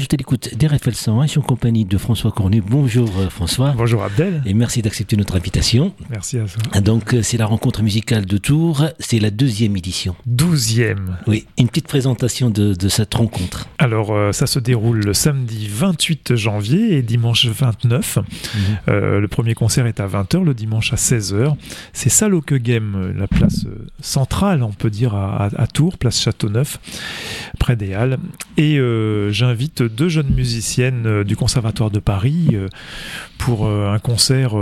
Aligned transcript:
Bon, 0.00 0.04
je 0.04 0.08
t'écoute 0.08 0.54
d'RFL 0.56 0.94
101, 0.94 1.26
je 1.26 1.30
suis 1.32 1.40
en 1.40 1.42
compagnie 1.42 1.84
de 1.84 1.98
François 1.98 2.32
Cornu. 2.32 2.62
Bonjour 2.66 3.10
euh, 3.18 3.28
François. 3.28 3.74
Bonjour 3.76 4.02
Abdel. 4.02 4.42
Et 4.46 4.54
merci 4.54 4.80
d'accepter 4.80 5.14
notre 5.14 5.36
invitation. 5.36 5.92
Merci 6.08 6.38
à 6.38 6.44
toi. 6.44 6.62
Ah, 6.72 6.80
donc, 6.80 7.12
euh, 7.12 7.22
c'est 7.22 7.36
la 7.36 7.44
rencontre 7.44 7.82
musicale 7.82 8.24
de 8.24 8.38
Tours, 8.38 8.86
c'est 8.98 9.18
la 9.18 9.30
deuxième 9.30 9.76
édition. 9.76 10.16
Douzième. 10.24 11.18
Oui, 11.26 11.44
une 11.58 11.68
petite 11.68 11.86
présentation 11.86 12.48
de, 12.48 12.88
cette 12.88 13.12
rencontre. 13.12 13.68
Alors, 13.78 14.12
euh, 14.12 14.32
ça 14.32 14.46
se 14.46 14.58
déroule 14.58 15.00
le 15.04 15.12
samedi 15.12 15.68
28 15.68 16.34
janvier 16.34 16.96
et 16.96 17.02
dimanche 17.02 17.44
29. 17.44 18.16
Mhm. 18.16 18.94
le 19.18 19.28
premier 19.28 19.52
concert 19.52 19.86
est 19.86 20.00
à 20.00 20.06
20h, 20.06 20.42
le 20.42 20.54
dimanche 20.54 20.94
à 20.94 20.96
16h. 20.96 21.54
C'est 21.92 22.22
au 22.22 22.40
Game, 22.40 23.12
la 23.16 23.28
place 23.28 23.66
centrale, 24.00 24.62
on 24.62 24.72
peut 24.72 24.90
dire, 24.90 25.14
à, 25.14 25.50
à 25.54 25.66
Tours, 25.66 25.98
place 25.98 26.20
Châteauneuf, 26.20 26.80
près 27.58 27.76
des 27.76 27.92
Halles. 27.92 28.18
Et 28.56 28.80
j'invite 29.30 29.89
deux 29.90 30.08
jeunes 30.08 30.32
musiciennes 30.34 31.06
euh, 31.06 31.24
du 31.24 31.36
Conservatoire 31.36 31.90
de 31.90 31.98
Paris 31.98 32.48
euh, 32.52 32.68
pour 33.38 33.66
euh, 33.66 33.92
un 33.92 33.98
concert 33.98 34.54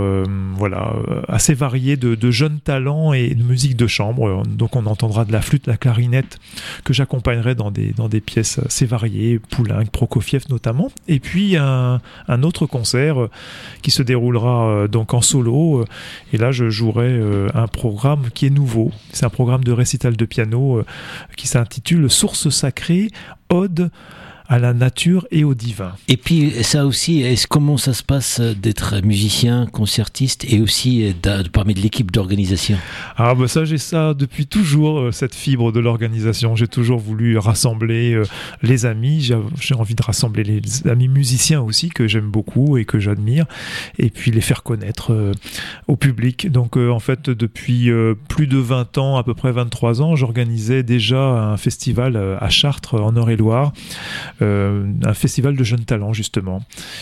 assez 1.27 1.53
varié 1.53 1.97
de, 1.97 2.31
jeunes 2.31 2.59
talents 2.59 3.13
et 3.13 3.35
de 3.35 3.43
musique 3.43 3.75
de 3.75 3.87
chambre. 3.87 4.43
Donc 4.47 4.75
on 4.75 4.85
entendra 4.85 5.25
de 5.25 5.31
la 5.31 5.41
flûte, 5.41 5.67
la 5.67 5.77
clarinette 5.77 6.39
que 6.83 6.93
j'accompagnerai 6.93 7.55
dans 7.55 7.71
des, 7.71 7.91
dans 7.91 8.09
pièces 8.09 8.59
assez 8.59 8.85
variées, 8.85 9.39
Poulenc, 9.39 9.85
Prokofiev 9.91 10.45
notamment. 10.49 10.91
Et 11.07 11.19
puis 11.19 11.57
un, 11.57 11.99
un 12.27 12.43
autre 12.43 12.65
concert 12.65 13.27
qui 13.81 13.91
se 13.91 14.01
déroulera 14.01 14.87
donc 14.87 15.13
en 15.13 15.21
solo. 15.21 15.85
Et 16.31 16.37
là 16.37 16.51
je 16.51 16.69
jouerai 16.69 17.21
un 17.53 17.67
programme 17.67 18.29
qui 18.33 18.45
est 18.45 18.51
nouveau. 18.51 18.91
C'est 19.11 19.25
un 19.25 19.29
programme 19.29 19.63
de 19.63 19.71
récital 19.71 20.15
de 20.15 20.25
piano 20.25 20.81
qui 21.35 21.47
s'intitule 21.47 22.09
Source 22.09 22.49
sacrée, 22.49 23.09
Ode 23.49 23.91
à 24.49 24.57
la 24.57 24.73
nature 24.73 25.27
et 25.29 25.43
au 25.43 25.53
divin. 25.53 25.93
Et 26.07 26.17
puis 26.17 26.51
ça 26.63 26.87
aussi, 26.87 27.23
comment 27.47 27.77
ça 27.77 27.93
se 27.93 28.01
passe 28.01 28.41
d'être 28.41 28.99
musicien, 29.03 29.67
concertiste 29.67 30.43
et 30.49 30.59
aussi 30.59 31.15
parmi 31.53 31.75
de 31.75 31.79
l'équipe 31.79 32.11
d'organisation? 32.11 32.77
Ah 33.15 33.35
bah 33.35 33.47
ça 33.47 33.63
j'ai 33.63 33.77
ça 33.77 34.15
depuis 34.15 34.47
toujours, 34.47 34.99
euh, 34.99 35.11
cette 35.11 35.35
fibre 35.35 35.71
de 35.71 35.79
l'organisation. 35.79 36.55
J'ai 36.55 36.67
toujours 36.67 36.99
voulu 36.99 37.37
rassembler 37.37 38.13
euh, 38.13 38.25
les 38.63 38.87
amis, 38.87 39.21
j'ai 39.21 39.75
envie 39.75 39.93
de 39.93 40.01
rassembler 40.01 40.43
les 40.43 40.87
amis 40.87 41.07
musiciens 41.07 41.61
aussi 41.61 41.89
que 41.89 42.07
j'aime 42.07 42.31
beaucoup 42.31 42.77
et 42.77 42.85
que 42.85 42.99
j'admire, 42.99 43.45
et 43.99 44.09
puis 44.09 44.31
les 44.31 44.41
faire 44.41 44.63
connaître 44.63 45.13
euh, 45.13 45.31
au 45.87 45.95
public. 45.95 46.51
Donc 46.51 46.75
en 46.75 46.99
fait 46.99 47.29
depuis 47.29 47.91
plus 48.27 48.47
de 48.47 48.57
20 48.57 48.97
ans, 48.97 49.17
à 49.17 49.23
peu 49.23 49.35
près 49.35 49.51
23 49.51 50.01
ans, 50.01 50.15
j'organisais 50.15 50.81
déjà 50.81 51.19
un 51.19 51.57
festival 51.57 52.17
à 52.39 52.49
Chartres 52.49 52.95
en 52.95 53.15
Eure-et-Loire 53.15 53.73
euh, 54.38 54.38
un 54.41 55.13
festival 55.13 55.55
de 55.55 55.63
jeunes 55.63 55.85
talents 55.85 56.13
justement. 56.13 56.61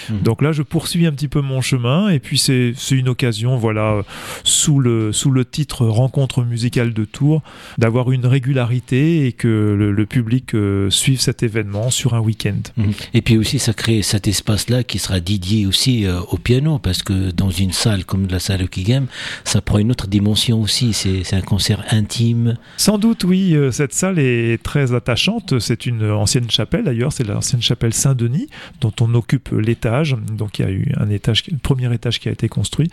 Mhm. 0.10 0.22
Donc 0.22 0.42
là, 0.42 0.52
je 0.52 0.64
poursuis 0.64 1.06
un 1.06 1.12
petit 1.12 1.28
peu 1.28 1.42
mon 1.42 1.62
chemin 1.62 2.10
et 2.10 2.20
puis 2.20 2.38
c'est 2.38 2.74
une 2.92 3.10
occasion, 3.10 3.58
voilà, 3.58 4.04
sous 4.44 4.80
le, 4.80 5.12
sous 5.12 5.32
le 5.32 5.46
titre 5.46 5.86
Rencontre 5.86 6.44
musicale 6.44 6.94
de 6.94 7.06
Tours, 7.06 7.42
d'avoir 7.78 8.12
une 8.12 8.26
régularité 8.26 9.26
et 9.26 9.32
que 9.32 9.48
le, 9.48 10.06
public 10.08 10.56
euh, 10.56 10.90
suive 10.90 11.20
cet 11.20 11.44
événement 11.44 11.90
sur 11.90 12.14
un 12.14 12.22
week-end. 12.22 12.62
Mhm. 12.78 12.92
Et 13.14 13.22
puis 13.22 13.38
aussi, 13.38 13.60
ça 13.60 13.74
crée 13.74 14.02
cet 14.02 14.28
espace-là 14.28 14.84
qui 14.84 15.00
sera 15.00 15.20
dédié 15.20 15.66
aussi 15.66 16.06
euh, 16.06 16.22
au 16.32 16.38
piano 16.38 16.80
parce 16.80 17.04
que 17.04 17.32
dans 17.32 17.50
une 17.50 17.74
salle 17.74 18.06
comme 18.06 18.28
la 18.28 18.40
salle 18.40 18.70
Kigem, 18.70 19.08
ça 19.44 19.62
prend 19.62 19.80
une 19.80 19.92
autre 19.92 20.08
dimension 20.08 20.62
aussi. 20.62 20.94
C'est 20.94 21.34
un 21.34 21.42
concert 21.42 21.84
intime. 21.92 22.58
Sans 22.78 22.98
doute, 22.98 23.26
oui. 23.26 23.56
Cette 23.72 23.94
salle 23.94 24.18
est 24.20 24.64
très 24.64 24.94
attachante. 24.94 25.60
C'est 25.60 25.86
une 25.86 26.10
ancienne 26.10 26.50
chapelle 26.50 26.86
d'ailleurs. 26.86 27.12
C'est 27.12 27.27
l'ancienne 27.34 27.62
chapelle 27.62 27.94
Saint-Denis, 27.94 28.48
dont 28.82 28.94
on 29.02 29.14
occupe 29.16 29.50
l'étage. 29.52 30.16
Donc 30.32 30.60
il 30.60 30.66
y 30.66 30.66
a 30.66 30.72
eu 30.72 30.92
un 30.98 31.10
étage, 31.10 31.44
le 31.52 31.58
premier 31.58 31.94
étage 31.94 32.20
qui 32.20 32.30
a 32.30 32.32
été 32.32 32.50
construit. 32.50 32.90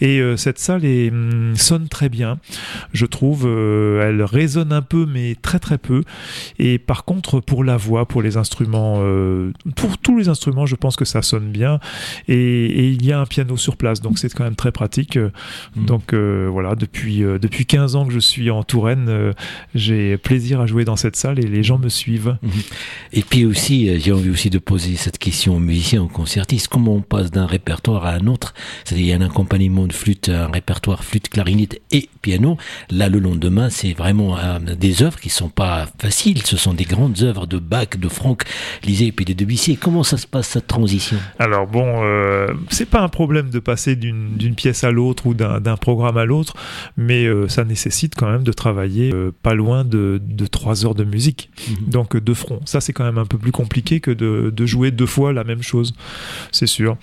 Et 0.00 0.20
euh, 0.20 0.36
cette 0.36 0.58
salle 0.58 0.84
est, 0.84 1.10
hum, 1.10 1.54
sonne 1.56 1.88
très 1.88 2.08
bien, 2.08 2.38
je 2.92 3.06
trouve. 3.06 3.44
Euh, 3.46 4.08
elle 4.08 4.22
résonne 4.22 4.72
un 4.72 4.82
peu, 4.82 5.06
mais 5.06 5.36
très 5.40 5.58
très 5.58 5.78
peu. 5.78 6.02
Et 6.58 6.78
par 6.78 7.04
contre, 7.04 7.40
pour 7.40 7.64
la 7.64 7.76
voix, 7.76 8.06
pour 8.06 8.22
les 8.22 8.36
instruments, 8.36 8.98
euh, 9.00 9.52
pour 9.76 9.98
tous 9.98 10.18
les 10.18 10.28
instruments, 10.28 10.66
je 10.66 10.76
pense 10.76 10.96
que 10.96 11.04
ça 11.04 11.22
sonne 11.22 11.50
bien. 11.50 11.80
Et, 12.28 12.90
il 12.92 13.04
y 13.04 13.12
a 13.12 13.20
un 13.20 13.26
piano 13.26 13.56
sur 13.56 13.76
place, 13.76 14.00
donc 14.00 14.18
c'est 14.18 14.32
quand 14.32 14.44
même 14.44 14.56
très 14.56 14.72
pratique. 14.72 15.16
Mmh. 15.16 15.84
Donc 15.86 16.14
voilà, 16.14 16.74
depuis, 16.74 17.20
depuis 17.20 17.64
15 17.64 17.96
ans 17.96 18.06
que 18.06 18.12
je 18.12 18.18
suis 18.18 18.50
en 18.50 18.62
Touraine, 18.62 19.32
j'ai 19.74 20.16
plaisir 20.18 20.60
à 20.60 20.66
jouer 20.66 20.84
dans 20.84 20.96
cette 20.96 21.16
salle 21.16 21.38
et 21.38 21.46
les 21.46 21.62
gens 21.62 21.78
me 21.78 21.88
suivent. 21.88 22.36
Mmh. 22.42 22.48
Et 23.12 23.22
puis 23.22 23.44
aussi, 23.44 23.71
euh, 23.72 23.98
j'ai 23.98 24.12
envie 24.12 24.30
aussi 24.30 24.50
de 24.50 24.58
poser 24.58 24.96
cette 24.96 25.18
question 25.18 25.56
aux 25.56 25.60
musiciens, 25.60 26.02
aux 26.02 26.08
concertistes. 26.08 26.68
Comment 26.68 26.94
on 26.94 27.00
passe 27.00 27.30
d'un 27.30 27.46
répertoire 27.46 28.04
à 28.06 28.12
un 28.12 28.26
autre? 28.26 28.54
C'est-à-dire, 28.84 29.06
il 29.06 29.10
y 29.10 29.12
a 29.12 29.16
un 29.16 29.26
accompagnement 29.26 29.86
de 29.86 29.92
flûte, 29.92 30.28
un 30.28 30.48
répertoire 30.48 31.04
flûte, 31.04 31.28
clarinette 31.28 31.80
et 31.90 32.08
piano. 32.20 32.56
Là, 32.90 33.08
le 33.08 33.18
lendemain, 33.18 33.70
c'est 33.70 33.92
vraiment 33.94 34.38
euh, 34.38 34.58
des 34.58 35.02
œuvres 35.02 35.18
qui 35.18 35.30
sont 35.30 35.48
pas 35.48 35.86
faciles. 35.98 36.42
Ce 36.42 36.56
sont 36.56 36.74
des 36.74 36.84
grandes 36.84 37.22
œuvres 37.22 37.46
de 37.46 37.58
Bach, 37.58 37.98
de 37.98 38.08
Franck 38.08 38.44
Lisée 38.84 39.06
et 39.06 39.12
puis 39.12 39.24
de 39.24 39.32
Debussy. 39.32 39.76
Comment 39.76 40.02
ça 40.02 40.16
se 40.16 40.26
passe, 40.26 40.48
cette 40.48 40.66
transition? 40.66 41.16
Alors, 41.38 41.66
bon, 41.66 42.02
euh, 42.02 42.48
c'est 42.70 42.88
pas 42.88 43.00
un 43.00 43.08
problème 43.08 43.50
de 43.50 43.58
passer 43.58 43.96
d'une 43.96 44.54
pièce 44.54 44.84
à 44.84 44.90
l'autre 44.90 45.26
ou 45.26 45.34
d'un 45.34 45.76
programme 45.76 46.16
à 46.16 46.24
l'autre, 46.24 46.54
mais 46.96 47.24
euh, 47.24 47.48
ça 47.48 47.64
nécessite 47.64 48.14
quand 48.16 48.30
même 48.30 48.42
de 48.42 48.52
travailler 48.52 49.12
pas 49.42 49.54
loin 49.54 49.84
de, 49.84 50.20
de 50.22 50.46
3 50.46 50.84
heures 50.84 50.94
de 50.94 51.04
musique. 51.04 51.50
Mhm. 51.68 51.90
Donc, 51.90 52.16
de 52.16 52.34
front. 52.34 52.60
Ça, 52.64 52.80
c'est 52.80 52.92
quand 52.92 53.04
même 53.04 53.18
un 53.18 53.26
peu 53.26 53.38
plus 53.38 53.52
compliqué 53.52 53.61
que 54.00 54.10
de, 54.10 54.66
jouer 54.66 54.90
deux 54.90 55.06
fois 55.06 55.32
la 55.32 55.44
même 55.44 55.62
chose, 55.62 55.94
c'est 56.50 56.66
sûr. 56.66 56.96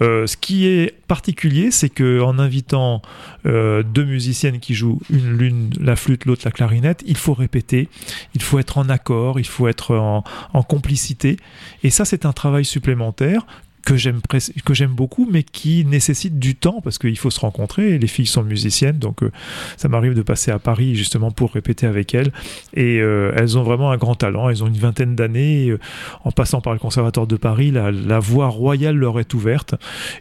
Euh, 0.00 0.26
ce 0.26 0.36
qui 0.36 0.66
est 0.66 0.94
particulier, 1.06 1.70
c'est 1.70 1.90
que 1.90 2.20
en 2.20 2.38
invitant 2.38 3.02
euh, 3.46 3.82
deux 3.82 4.04
musiciennes 4.04 4.60
qui 4.60 4.74
jouent 4.74 5.00
une 5.10 5.36
l'une 5.36 5.70
la 5.80 5.96
flûte, 5.96 6.24
l'autre 6.24 6.42
la 6.44 6.50
clarinette, 6.50 7.02
il 7.06 7.16
faut 7.16 7.34
répéter, 7.34 7.88
il 8.34 8.42
faut 8.42 8.58
être 8.58 8.78
en 8.78 8.88
accord, 8.88 9.38
il 9.38 9.46
faut 9.46 9.68
être 9.68 9.94
en 9.94 10.62
complicité, 10.62 11.36
et 11.82 11.90
ça 11.90 12.04
c'est 12.04 12.26
un 12.26 12.32
travail 12.32 12.64
supplémentaire 12.64 13.46
que 13.84 13.96
j'aime 13.96 14.20
que 14.64 14.74
j'aime 14.74 14.92
beaucoup 14.92 15.28
mais 15.30 15.42
qui 15.42 15.84
nécessite 15.84 16.38
du 16.38 16.54
temps 16.54 16.80
parce 16.82 16.98
qu'il 16.98 17.18
faut 17.18 17.30
se 17.30 17.40
rencontrer. 17.40 17.98
Les 17.98 18.06
filles 18.06 18.26
sont 18.26 18.42
musiciennes 18.42 18.98
donc 18.98 19.22
euh, 19.22 19.30
ça 19.76 19.88
m'arrive 19.88 20.14
de 20.14 20.22
passer 20.22 20.50
à 20.50 20.58
Paris 20.58 20.94
justement 20.94 21.30
pour 21.30 21.52
répéter 21.52 21.86
avec 21.86 22.14
elles. 22.14 22.32
Et 22.74 23.00
euh, 23.00 23.32
elles 23.36 23.58
ont 23.58 23.62
vraiment 23.62 23.90
un 23.90 23.96
grand 23.96 24.14
talent. 24.14 24.48
Elles 24.48 24.62
ont 24.62 24.68
une 24.68 24.78
vingtaine 24.78 25.14
d'années 25.14 25.70
euh, 25.70 25.78
en 26.24 26.32
passant 26.32 26.60
par 26.60 26.72
le 26.72 26.78
conservatoire 26.78 27.26
de 27.26 27.36
Paris 27.36 27.70
la, 27.70 27.90
la, 27.90 28.18
voie 28.18 28.48
royale 28.48 28.96
leur 28.96 29.18
est 29.20 29.34
ouverte. 29.34 29.74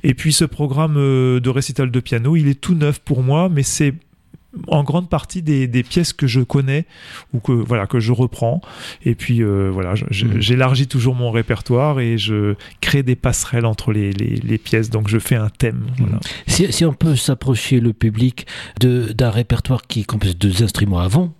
Et 0.03 0.13
puis 0.13 0.33
ce 0.33 0.45
programme 0.45 0.95
de 0.95 1.49
récital 1.49 1.91
de 1.91 1.99
piano 1.99 2.35
il 2.35 2.47
est 2.47 2.59
tout 2.59 2.75
neuf 2.75 2.99
pour 2.99 3.23
moi 3.23 3.49
mais 3.49 3.63
c'est 3.63 3.93
en 4.67 4.83
grande 4.83 5.09
partie 5.09 5.41
des, 5.41 5.83
pièces 5.83 6.13
que 6.13 6.27
je 6.27 6.41
connais 6.41 6.85
ou 7.33 7.39
que 7.39 7.51
voilà 7.51 7.87
que 7.87 7.99
je 7.99 8.11
reprends 8.11 8.61
et 9.03 9.15
puis 9.15 9.41
euh, 9.41 9.69
voilà 9.71 9.93
mm. 9.93 10.39
j'élargis 10.39 10.87
toujours 10.87 11.15
mon 11.15 11.31
répertoire 11.31 11.99
et 11.99 12.17
je 12.17 12.55
crée 12.81 13.03
des 13.03 13.15
passerelles 13.15 13.65
entre 13.65 13.91
les, 13.91 14.11
pièces 14.57 14.89
donc 14.89 15.07
je 15.07 15.17
fais 15.17 15.35
un 15.35 15.49
thème 15.49 15.87
mm. 15.99 16.19
si, 16.47 16.85
on 16.85 16.93
peut 16.93 17.15
s'approcher 17.15 17.79
le 17.79 17.93
public 17.93 18.45
d'un 18.79 19.29
répertoire 19.29 19.83
qui 19.87 20.01
est 20.01 20.05
composé 20.05 20.33
de 20.33 20.39
deux 20.39 20.63
instruments 20.63 20.99
avant 20.99 21.33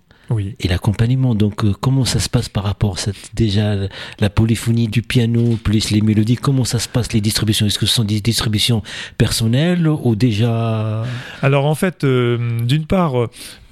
et 0.60 0.68
l'accompagnement. 0.68 1.34
Donc, 1.34 1.64
euh, 1.64 1.72
comment 1.78 2.04
ça 2.04 2.20
se 2.20 2.28
passe 2.28 2.48
par 2.48 2.64
rapport 2.64 2.94
à 2.94 2.96
cette, 2.96 3.34
déjà 3.34 3.74
la 4.20 4.30
polyphonie 4.30 4.88
du 4.88 5.02
piano 5.02 5.58
plus 5.62 5.90
les 5.90 6.00
mélodies? 6.00 6.36
Comment 6.36 6.64
ça 6.64 6.78
se 6.78 6.88
passe 6.88 7.12
les 7.12 7.20
distributions? 7.20 7.66
Est-ce 7.66 7.78
que 7.78 7.86
ce 7.86 7.94
sont 7.94 8.04
des 8.04 8.20
distributions 8.20 8.82
personnelles 9.18 9.88
ou 9.88 10.14
déjà? 10.16 11.04
Alors, 11.42 11.66
en 11.66 11.74
fait, 11.74 12.04
euh, 12.04 12.60
d'une 12.62 12.86
part, 12.86 13.14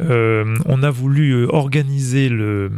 euh, 0.00 0.56
on 0.67 0.82
a 0.82 0.91
voulu 0.91 1.47
organiser 1.47 2.29
le, 2.29 2.70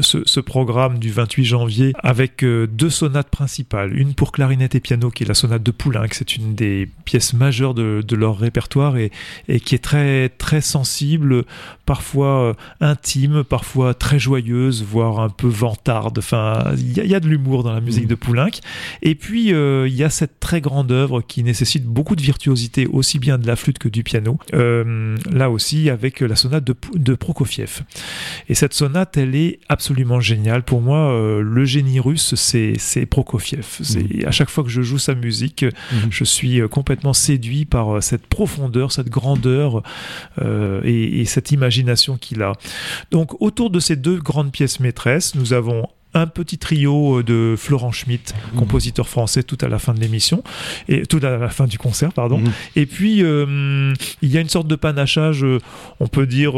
ce, 0.00 0.40
programme 0.40 0.98
du 0.98 1.10
28 1.10 1.44
janvier 1.44 1.92
avec 2.02 2.44
deux 2.44 2.90
sonates 2.90 3.28
principales. 3.28 3.96
Une 3.96 4.14
pour 4.14 4.32
clarinette 4.32 4.74
et 4.74 4.80
piano, 4.80 5.10
qui 5.10 5.24
est 5.24 5.26
la 5.26 5.34
sonate 5.34 5.62
de 5.62 5.70
Poulenc. 5.70 6.08
C'est 6.12 6.36
une 6.36 6.54
des 6.54 6.88
pièces 7.04 7.34
majeures 7.34 7.74
de, 7.74 8.02
de 8.06 8.16
leur 8.16 8.38
répertoire 8.38 8.96
et, 8.96 9.10
et, 9.48 9.60
qui 9.60 9.74
est 9.74 9.84
très, 9.84 10.30
très 10.30 10.60
sensible, 10.60 11.44
parfois 11.84 12.56
intime, 12.80 13.44
parfois 13.44 13.92
très 13.92 14.18
joyeuse, 14.18 14.82
voire 14.82 15.20
un 15.20 15.28
peu 15.28 15.48
vantarde. 15.48 16.18
Enfin, 16.18 16.72
il 16.78 16.92
y, 16.92 17.14
a 17.14 17.20
de 17.20 17.28
l'humour 17.28 17.62
dans 17.62 17.72
la 17.72 17.80
musique 17.80 18.04
mm. 18.04 18.08
de 18.08 18.14
Poulenc. 18.14 18.50
Et 19.02 19.14
puis, 19.14 19.52
euh, 19.52 19.86
il 19.86 19.94
y 19.94 20.02
a 20.02 20.10
cette 20.10 20.40
très 20.40 20.60
grande 20.60 20.90
œuvre 20.90 21.20
qui 21.20 21.42
nécessite 21.42 21.84
beaucoup 21.84 22.16
de 22.16 22.22
virtuosité, 22.22 22.86
aussi 22.86 23.18
bien 23.18 23.38
de 23.38 23.46
la 23.46 23.56
flûte 23.56 23.78
que 23.78 23.88
du 23.88 24.02
piano. 24.02 24.38
Euh, 24.54 25.16
là 25.30 25.50
aussi, 25.50 25.90
avec 25.90 26.20
la 26.20 26.36
sonate 26.36 26.64
de, 26.64 26.74
de, 26.94 27.14
Prokofiev. 27.14 27.82
Et 28.48 28.54
cette 28.54 28.72
sonate, 28.72 29.16
elle 29.18 29.34
est 29.34 29.60
absolument 29.68 30.20
géniale. 30.20 30.62
Pour 30.62 30.80
moi, 30.80 31.12
euh, 31.12 31.42
le 31.42 31.64
génie 31.66 32.00
russe, 32.00 32.34
c'est 32.34 33.06
Prokofiev. 33.06 33.66
C'est 33.82 34.22
mm. 34.22 34.26
à 34.26 34.30
chaque 34.30 34.48
fois 34.48 34.64
que 34.64 34.70
je 34.70 34.80
joue 34.80 34.98
sa 34.98 35.14
musique, 35.14 35.64
mm. 35.64 35.96
je 36.10 36.24
suis 36.24 36.60
complètement 36.70 37.12
séduit 37.12 37.66
par 37.66 38.02
cette 38.02 38.26
profondeur, 38.26 38.90
cette 38.92 39.10
grandeur 39.10 39.82
et, 40.84 41.20
et 41.20 41.24
cette 41.26 41.50
imagination 41.52 42.16
qu'il 42.16 42.42
a. 42.42 42.52
Donc 43.10 43.40
autour 43.40 43.70
de 43.70 43.80
ces 43.80 43.96
deux 43.96 44.18
grandes 44.18 44.52
pièces 44.52 44.80
maîtresses, 44.80 45.34
nous 45.34 45.52
avons 45.52 45.88
un 46.14 46.26
petit 46.26 46.58
trio 46.58 47.22
de 47.22 47.54
Florent 47.56 47.92
Schmitt, 47.92 48.34
mmh. 48.34 48.58
compositeur 48.58 49.08
français, 49.08 49.42
tout 49.42 49.58
à 49.60 49.68
la 49.68 49.78
fin 49.78 49.94
de 49.94 50.00
l'émission, 50.00 50.42
et 50.88 51.06
tout 51.06 51.20
à 51.22 51.30
la 51.36 51.48
fin 51.48 51.66
du 51.66 51.78
concert, 51.78 52.12
pardon. 52.12 52.38
Mmh. 52.38 52.52
Et 52.76 52.86
puis, 52.86 53.18
il 53.18 54.28
y 54.28 54.36
a 54.36 54.40
une 54.40 54.48
sorte 54.48 54.66
de 54.66 54.76
panachage, 54.76 55.44
on 56.00 56.06
peut 56.08 56.26
dire, 56.26 56.54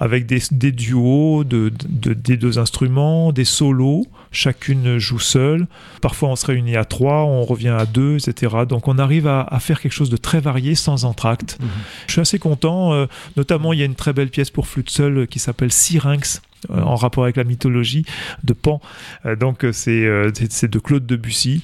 avec 0.00 0.26
des, 0.26 0.42
des 0.50 0.72
duos, 0.72 1.44
de, 1.44 1.72
des 1.88 2.36
deux 2.36 2.58
instruments, 2.58 3.32
des 3.32 3.44
solos, 3.44 4.06
chacune 4.32 4.98
joue 4.98 5.18
seule. 5.18 5.66
Parfois, 6.00 6.30
on 6.30 6.36
se 6.36 6.46
réunit 6.46 6.76
à 6.76 6.84
trois, 6.84 7.24
on 7.24 7.44
revient 7.44 7.68
à 7.68 7.86
deux, 7.86 8.16
etc. 8.16 8.64
Donc, 8.68 8.88
on 8.88 8.98
arrive 8.98 9.26
à, 9.26 9.58
faire 9.60 9.80
quelque 9.80 9.92
chose 9.92 10.10
de 10.10 10.16
très 10.16 10.40
varié 10.40 10.74
sans 10.74 11.04
entracte. 11.04 11.58
Mmh. 11.60 11.66
Je 12.06 12.12
suis 12.12 12.20
assez 12.20 12.38
content. 12.38 13.06
notamment, 13.36 13.72
il 13.72 13.80
y 13.80 13.82
a 13.82 13.86
une 13.86 13.94
très 13.94 14.12
belle 14.12 14.30
pièce 14.30 14.50
pour 14.50 14.66
flûte 14.66 14.90
seule 14.90 15.26
qui 15.26 15.38
s'appelle 15.38 15.72
Syrinx 15.72 16.28
euh, 16.28 16.47
en 16.70 16.96
rapport 16.96 17.24
avec 17.24 17.36
la 17.36 17.44
mythologie 17.44 18.04
de 18.44 18.52
Pan. 18.52 18.80
Euh, 19.26 19.36
donc 19.36 19.64
euh, 19.64 19.72
c'est 19.72 20.70
de 20.70 20.78
Claude 20.78 21.06
Debussy. 21.06 21.62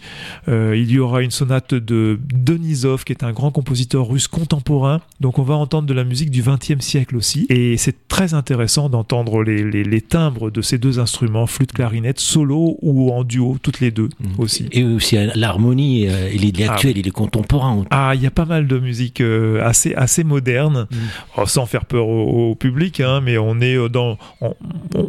il 0.48 0.90
y 0.90 0.98
aura 0.98 1.22
une 1.22 1.30
sonate 1.30 1.74
de 1.74 2.18
Denisov, 2.32 3.04
qui 3.04 3.12
est 3.12 3.24
un 3.24 3.32
grand 3.32 3.50
compositeur 3.50 4.08
russe 4.08 4.28
contemporain. 4.28 5.00
Donc 5.20 5.38
on 5.38 5.42
va 5.42 5.54
entendre 5.54 5.86
de 5.86 5.94
la 5.94 6.04
musique 6.04 6.30
du 6.30 6.42
XXe 6.42 6.80
siècle 6.80 7.16
aussi. 7.16 7.46
Et 7.48 7.76
c'est 7.76 8.08
très 8.08 8.34
intéressant 8.34 8.88
d'entendre 8.88 9.42
les, 9.42 9.62
les, 9.62 10.00
timbres 10.00 10.50
de 10.50 10.60
ces 10.60 10.78
deux 10.78 10.98
instruments, 10.98 11.46
flûte, 11.46 11.72
clarinette, 11.72 12.20
solo 12.20 12.76
ou 12.82 13.10
en 13.10 13.24
duo, 13.24 13.56
toutes 13.62 13.80
les 13.80 13.90
deux 13.90 14.08
mmh. 14.20 14.26
aussi. 14.38 14.68
Et 14.72 14.84
aussi 14.84 15.16
l'harmonie, 15.34 16.08
il 16.32 16.44
est 16.44 16.68
ah 16.68 16.72
actuel, 16.72 16.98
il 16.98 17.08
est 17.08 17.10
contemporain. 17.10 17.84
Ah, 17.90 18.12
il 18.14 18.22
y 18.22 18.26
a 18.26 18.30
pas 18.30 18.44
mal 18.44 18.66
de 18.66 18.78
musique 18.78 19.22
assez, 19.62 19.94
assez 19.94 20.24
moderne, 20.24 20.86
mmh. 20.90 20.96
oh, 21.38 21.46
sans 21.46 21.66
faire 21.66 21.86
peur 21.86 22.06
au, 22.08 22.54
public, 22.54 23.00
hein, 23.00 23.20
mais 23.20 23.38
on 23.38 23.60
est 23.60 23.88
dans 23.88 24.18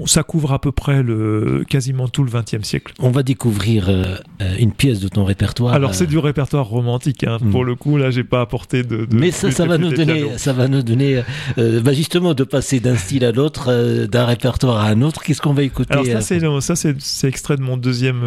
ça 0.05 0.23
couvre 0.23 0.53
à 0.53 0.59
peu 0.59 0.71
près 0.71 1.03
le, 1.03 1.63
quasiment 1.67 2.07
tout 2.07 2.23
le 2.23 2.31
XXe 2.31 2.63
siècle. 2.63 2.93
On 2.99 3.11
va 3.11 3.23
découvrir 3.23 3.89
euh, 3.89 4.17
une 4.59 4.71
pièce 4.71 4.99
de 4.99 5.07
ton 5.07 5.23
répertoire. 5.23 5.73
Alors 5.73 5.93
c'est 5.93 6.05
euh, 6.05 6.07
du 6.07 6.17
répertoire 6.17 6.65
romantique. 6.65 7.23
Hein. 7.23 7.37
Hmm. 7.41 7.51
Pour 7.51 7.63
le 7.63 7.75
coup, 7.75 7.97
là, 7.97 8.11
j'ai 8.11 8.23
pas 8.23 8.41
apporté 8.41 8.83
de. 8.83 9.07
Mais 9.11 9.31
ça, 9.31 9.51
ça 9.51 9.65
va, 9.65 9.77
nous 9.77 9.91
donner, 9.91 10.37
ça 10.37 10.53
va 10.53 10.67
nous 10.67 10.83
donner, 10.83 11.21
euh, 11.57 11.81
bah, 11.81 11.93
justement, 11.93 12.33
de 12.33 12.43
passer 12.43 12.79
d'un 12.79 12.95
style 12.95 13.25
à 13.25 13.31
l'autre, 13.31 14.05
d'un 14.05 14.25
répertoire 14.25 14.77
à 14.77 14.87
un 14.87 15.01
autre. 15.01 15.23
Qu'est-ce 15.23 15.41
qu'on 15.41 15.53
va 15.53 15.63
écouter 15.63 15.93
Alors 15.93 16.05
ça, 16.05 16.21
c'est 16.21 16.41
ça, 16.61 16.75
c'est 16.75 17.27
extrait 17.27 17.57
de 17.57 17.61
mon 17.61 17.77
deuxième 17.77 18.21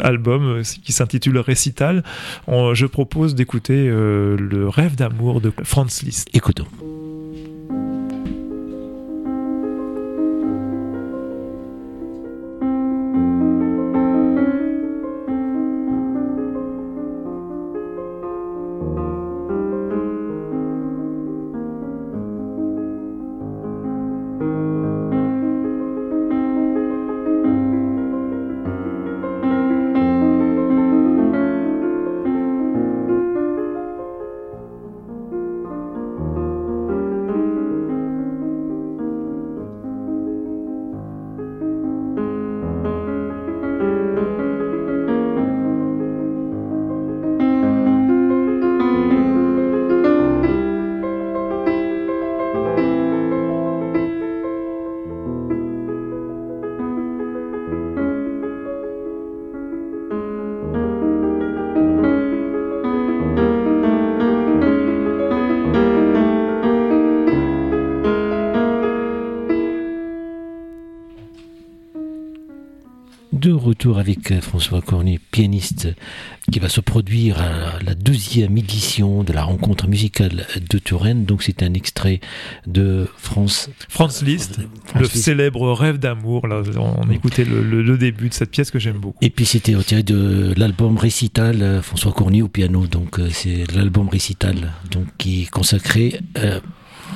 album 0.00 0.62
qui 0.84 0.92
s'intitule 0.92 1.38
Récital. 1.38 2.02
je 2.48 2.86
propose 2.86 3.34
d'écouter 3.34 3.86
le 3.88 4.68
rêve 4.68 4.96
d'amour 4.96 5.40
de 5.40 5.52
Franz 5.62 6.04
Liszt. 6.04 6.28
Écoutons. 6.34 6.66
Retour 73.52 73.98
avec 73.98 74.30
euh, 74.30 74.40
François 74.40 74.80
Cornet, 74.80 75.18
pianiste, 75.30 75.88
qui 76.50 76.58
va 76.58 76.68
se 76.68 76.80
produire 76.80 77.40
à 77.40 77.82
la 77.84 77.94
deuxième 77.94 78.56
édition 78.56 79.22
de 79.22 79.32
la 79.32 79.42
rencontre 79.42 79.86
musicale 79.86 80.46
de 80.68 80.78
Touraine. 80.78 81.24
Donc 81.24 81.42
c'est 81.42 81.62
un 81.62 81.74
extrait 81.74 82.20
de 82.66 83.06
France. 83.16 83.70
France 83.88 84.22
Liszt, 84.22 84.60
le 84.98 85.06
célèbre 85.06 85.72
rêve 85.72 85.98
d'amour. 85.98 86.46
Là, 86.46 86.62
on 86.76 87.10
écoutait 87.10 87.44
le, 87.44 87.98
début 87.98 88.28
de 88.28 88.34
cette 88.34 88.50
pièce 88.50 88.70
que 88.70 88.78
j'aime 88.78 88.98
beaucoup. 88.98 89.18
Et 89.20 89.30
puis 89.30 89.46
c'était 89.46 89.74
tiré 89.74 90.02
de 90.02 90.54
l'album 90.56 90.96
Récital, 90.96 91.62
euh, 91.62 91.82
François 91.82 92.12
Cornet 92.12 92.42
au 92.42 92.48
piano. 92.48 92.86
Donc 92.86 93.18
euh, 93.18 93.28
c'est 93.30 93.70
l'album 93.74 94.08
Récital, 94.08 94.72
donc 94.90 95.06
qui 95.18 95.42
est 95.42 95.50
consacré 95.50 96.20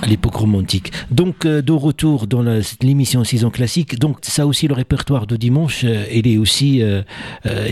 l'époque 0.06 0.34
romantique. 0.34 0.92
Donc, 1.10 1.46
euh, 1.46 1.62
de 1.62 1.72
retour 1.72 2.26
dans 2.26 2.44
l'émission 2.80 3.24
Saison 3.24 3.50
Classique, 3.50 3.98
donc 3.98 4.18
ça 4.22 4.46
aussi 4.46 4.68
le 4.68 4.74
répertoire 4.74 5.26
de 5.26 5.36
dimanche, 5.36 5.84
euh, 5.84 6.04
il 6.12 6.26
est 6.26 6.38
aussi, 6.38 6.82
euh, 6.82 7.02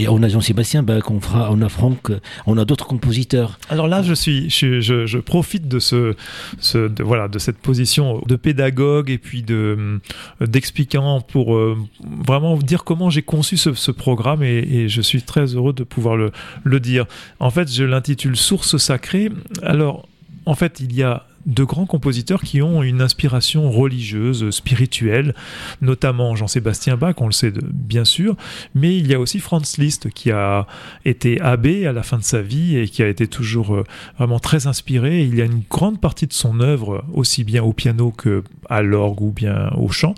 on 0.08 0.22
a 0.22 0.28
Jean-Sébastien, 0.28 0.82
ben, 0.82 1.00
on, 1.08 1.20
fera, 1.20 1.50
on 1.52 1.61
a 1.62 1.69
Franck, 1.69 2.12
on 2.46 2.58
a 2.58 2.64
d'autres 2.64 2.87
compositeurs. 2.87 3.58
Alors 3.69 3.88
là, 3.88 4.02
je 4.02 4.14
suis, 4.14 4.50
je, 4.50 4.81
je, 4.81 5.19
profite 5.19 5.69
de 5.69 5.78
ce, 5.78 6.14
ce 6.58 6.90
voilà, 7.02 7.28
de 7.28 7.38
cette 7.38 7.59
position 7.59 8.23
de 8.26 8.37
pédagogue 8.37 9.11
et 9.11 9.18
puis 9.18 9.42
de 9.42 10.00
d'expliquant 10.40 11.21
pour 11.21 11.59
vraiment 12.00 12.56
dire 12.56 12.85
comment 12.85 13.11
j'ai 13.11 13.23
conçu 13.23 13.56
ce, 13.56 13.75
ce 13.75 13.90
programme 13.90 14.42
et, 14.42 14.59
et, 14.59 14.88
je 14.88 15.00
suis 15.02 15.23
très 15.23 15.47
heureux 15.54 15.73
de 15.73 15.85
pouvoir 15.85 16.16
le, 16.16 16.33
le 16.64 16.80
dire. 16.80 17.06
En 17.38 17.50
fait, 17.50 17.73
je 17.73 17.85
l'intitule 17.85 18.37
Source 18.37 18.76
sacrée. 18.76 19.30
Alors, 19.62 20.09
en 20.47 20.54
fait, 20.54 20.80
il 20.80 20.94
y 20.94 21.02
a 21.02 21.26
de 21.47 21.64
grands 21.64 21.87
compositeurs 21.87 22.42
qui 22.42 22.62
ont 22.62 22.82
une 22.82 23.00
inspiration 23.00 23.70
religieuse, 23.70 24.50
spirituelle, 24.50 25.35
notamment 25.80 26.37
Jean-Sébastien 26.37 26.97
Bach, 26.97 27.14
on 27.18 27.26
le 27.26 27.32
sait 27.32 27.52
bien 27.73 28.04
sûr, 28.04 28.37
mais 28.75 28.97
il 28.97 29.06
y 29.06 29.14
a 29.14 29.20
aussi 29.20 29.40
Franz 29.40 29.80
Liszt 29.80 30.11
qui 30.11 30.30
a 30.30 30.66
été 31.04 31.40
abbé 31.40 31.87
à 31.87 31.92
la 31.92 32.02
fin 32.02 32.18
de 32.18 32.23
sa 32.23 32.42
vie 32.42 32.76
et 32.76 32.88
qui 32.88 33.02
a 33.02 33.09
été 33.09 33.26
toujours 33.26 33.75
euh, 33.75 33.85
vraiment 34.18 34.38
très 34.38 34.66
inspiré. 34.66 35.23
Il 35.23 35.37
y 35.37 35.42
a 35.42 35.44
une 35.44 35.62
grande 35.68 36.00
partie 36.00 36.26
de 36.26 36.32
son 36.32 36.61
œuvre, 36.61 37.04
aussi 37.12 37.44
bien 37.44 37.62
au 37.62 37.73
piano 37.73 38.11
que 38.11 38.42
à 38.68 38.82
l'orgue 38.82 39.20
ou 39.23 39.32
bien 39.32 39.70
au 39.76 39.88
chant, 39.88 40.14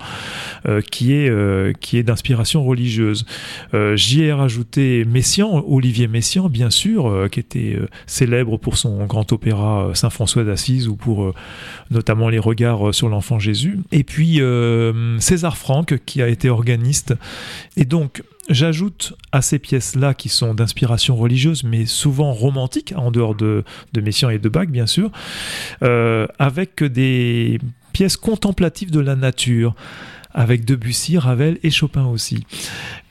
euh, 0.67 0.81
qui 0.81 1.14
est, 1.14 1.31
euh, 1.31 1.73
est 1.93 2.02
d'inspiration 2.02 2.64
religieuse. 2.64 3.25
J'y 3.95 4.23
ai 4.23 4.33
rajouté 4.33 5.05
Messiaen, 5.05 5.62
Olivier 5.67 6.09
Messiaen, 6.09 6.49
bien 6.49 6.71
sûr, 6.71 7.29
qui 7.31 7.41
était 7.41 7.79
célèbre 8.07 8.57
pour 8.57 8.76
son 8.76 9.05
grand 9.07 9.31
opéra 9.33 9.91
Saint-François 9.95 10.45
d'Assise 10.45 10.88
ou 10.88 10.97
pour 10.97 11.12
euh, 11.21 11.35
notamment 11.90 12.28
les 12.28 12.38
regards 12.38 12.88
euh, 12.88 12.92
sur 12.92 13.09
l'enfant 13.09 13.38
Jésus. 13.38 13.81
Et 13.90 14.04
puis 14.04 14.40
euh, 14.40 15.19
César 15.19 15.57
Franck 15.57 15.99
qui 16.07 16.23
a 16.23 16.28
été 16.28 16.49
organiste. 16.49 17.14
Et 17.76 17.85
donc 17.85 18.23
J'ajoute 18.49 19.14
à 19.31 19.40
ces 19.40 19.61
pièces-là 19.61 20.14
qui 20.14 20.28
sont 20.28 20.52
d'inspiration 20.52 21.14
religieuse, 21.14 21.62
mais 21.62 21.87
souvent 21.87 22.33
romantique, 22.33 22.92
en 22.97 23.12
dehors 23.12 23.37
de, 23.37 23.62
de 23.92 24.00
Messiaen 24.00 24.31
et 24.31 24.40
de 24.40 24.49
Bach, 24.49 24.66
bien 24.66 24.87
sûr, 24.87 25.12
avec 25.81 26.83
des 26.83 27.61
pièces 27.92 28.16
contemplatives 28.16 28.90
de 28.90 28.99
la 28.99 29.14
nature, 29.14 29.76
avec 30.35 30.64
Debussy, 30.64 31.19
Ravel 31.19 31.61
et 31.62 31.71
Chopin 31.71 32.04
aussi. 32.04 32.45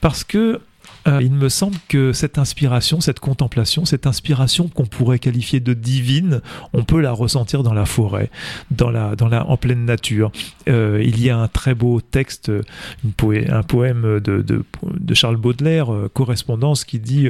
Parce 0.02 0.26
que 0.26 0.60
euh, 1.08 1.20
il 1.22 1.34
me 1.34 1.50
semble 1.50 1.78
que 1.88 2.14
cette 2.14 2.38
inspiration, 2.38 3.02
cette 3.02 3.20
contemplation, 3.20 3.86
cette 3.86 4.06
inspiration 4.06 4.68
qu'on 4.68 4.86
pourrait 4.86 5.20
qualifier 5.20 5.60
de 5.60 5.74
divine, 5.74 6.42
on 6.74 6.84
peut 6.84 7.02
la 7.02 7.12
ressentir 7.12 7.64
dans 7.64 7.74
la 7.74 7.86
forêt, 7.86 8.30
dans 8.70 8.92
la, 8.92 9.16
dans 9.16 9.28
la, 9.28 9.46
en 9.48 9.58
pleine 9.58 9.86
nature. 9.86 10.32
Euh, 10.70 11.02
il 11.04 11.22
y 11.22 11.30
a 11.30 11.38
un 11.38 11.48
très 11.48 11.74
beau 11.74 12.02
texte, 12.02 12.52
un 12.52 13.64
poème 13.64 14.20
de, 14.20 14.42
de, 14.42 15.14
Charles 15.14 15.38
Baudelaire, 15.38 15.92
euh, 15.92 16.10
Correspondance, 16.14 16.86
qui 16.86 17.00
dit 17.00 17.30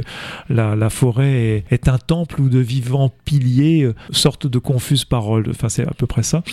la, 0.49 0.75
la 0.75 0.89
forêt 0.89 1.63
est, 1.69 1.87
un 1.87 1.97
temple 1.97 2.41
où 2.41 2.49
de 2.49 2.59
vivants 2.59 3.11
piliers 3.25 3.89
sortent 4.11 4.47
de 4.47 4.59
confuses 4.59 5.03
paroles. 5.03 5.47
Enfin, 5.49 5.67
c'est 5.67 5.85
à 5.85 5.93
peu 5.93 6.07
près 6.07 6.23
ça. 6.23 6.43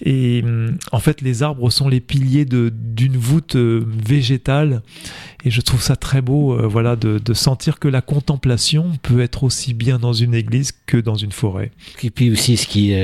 Et 0.00 0.42
en 0.90 0.98
fait, 0.98 1.20
les 1.20 1.42
arbres 1.42 1.70
sont 1.70 1.88
les 1.88 2.00
piliers 2.00 2.44
d'une 2.46 3.16
voûte 3.16 3.56
végétale. 3.56 4.82
Et 5.44 5.50
je 5.50 5.60
trouve 5.60 5.82
ça 5.82 5.94
très 5.94 6.22
beau 6.22 6.43
beau, 6.52 6.68
voilà, 6.68 6.96
de, 6.96 7.18
de, 7.18 7.34
sentir 7.34 7.78
que 7.78 7.88
la 7.88 8.00
contemplation 8.00 8.92
peut 9.02 9.20
être 9.20 9.44
aussi 9.44 9.74
bien 9.74 9.98
dans 9.98 10.12
une 10.12 10.34
église 10.34 10.72
que 10.86 10.96
dans 10.96 11.14
une 11.14 11.32
forêt. 11.32 11.70
Et 12.02 12.10
puis 12.10 12.30
aussi 12.30 12.56
ce 12.56 12.66
qui, 12.66 12.94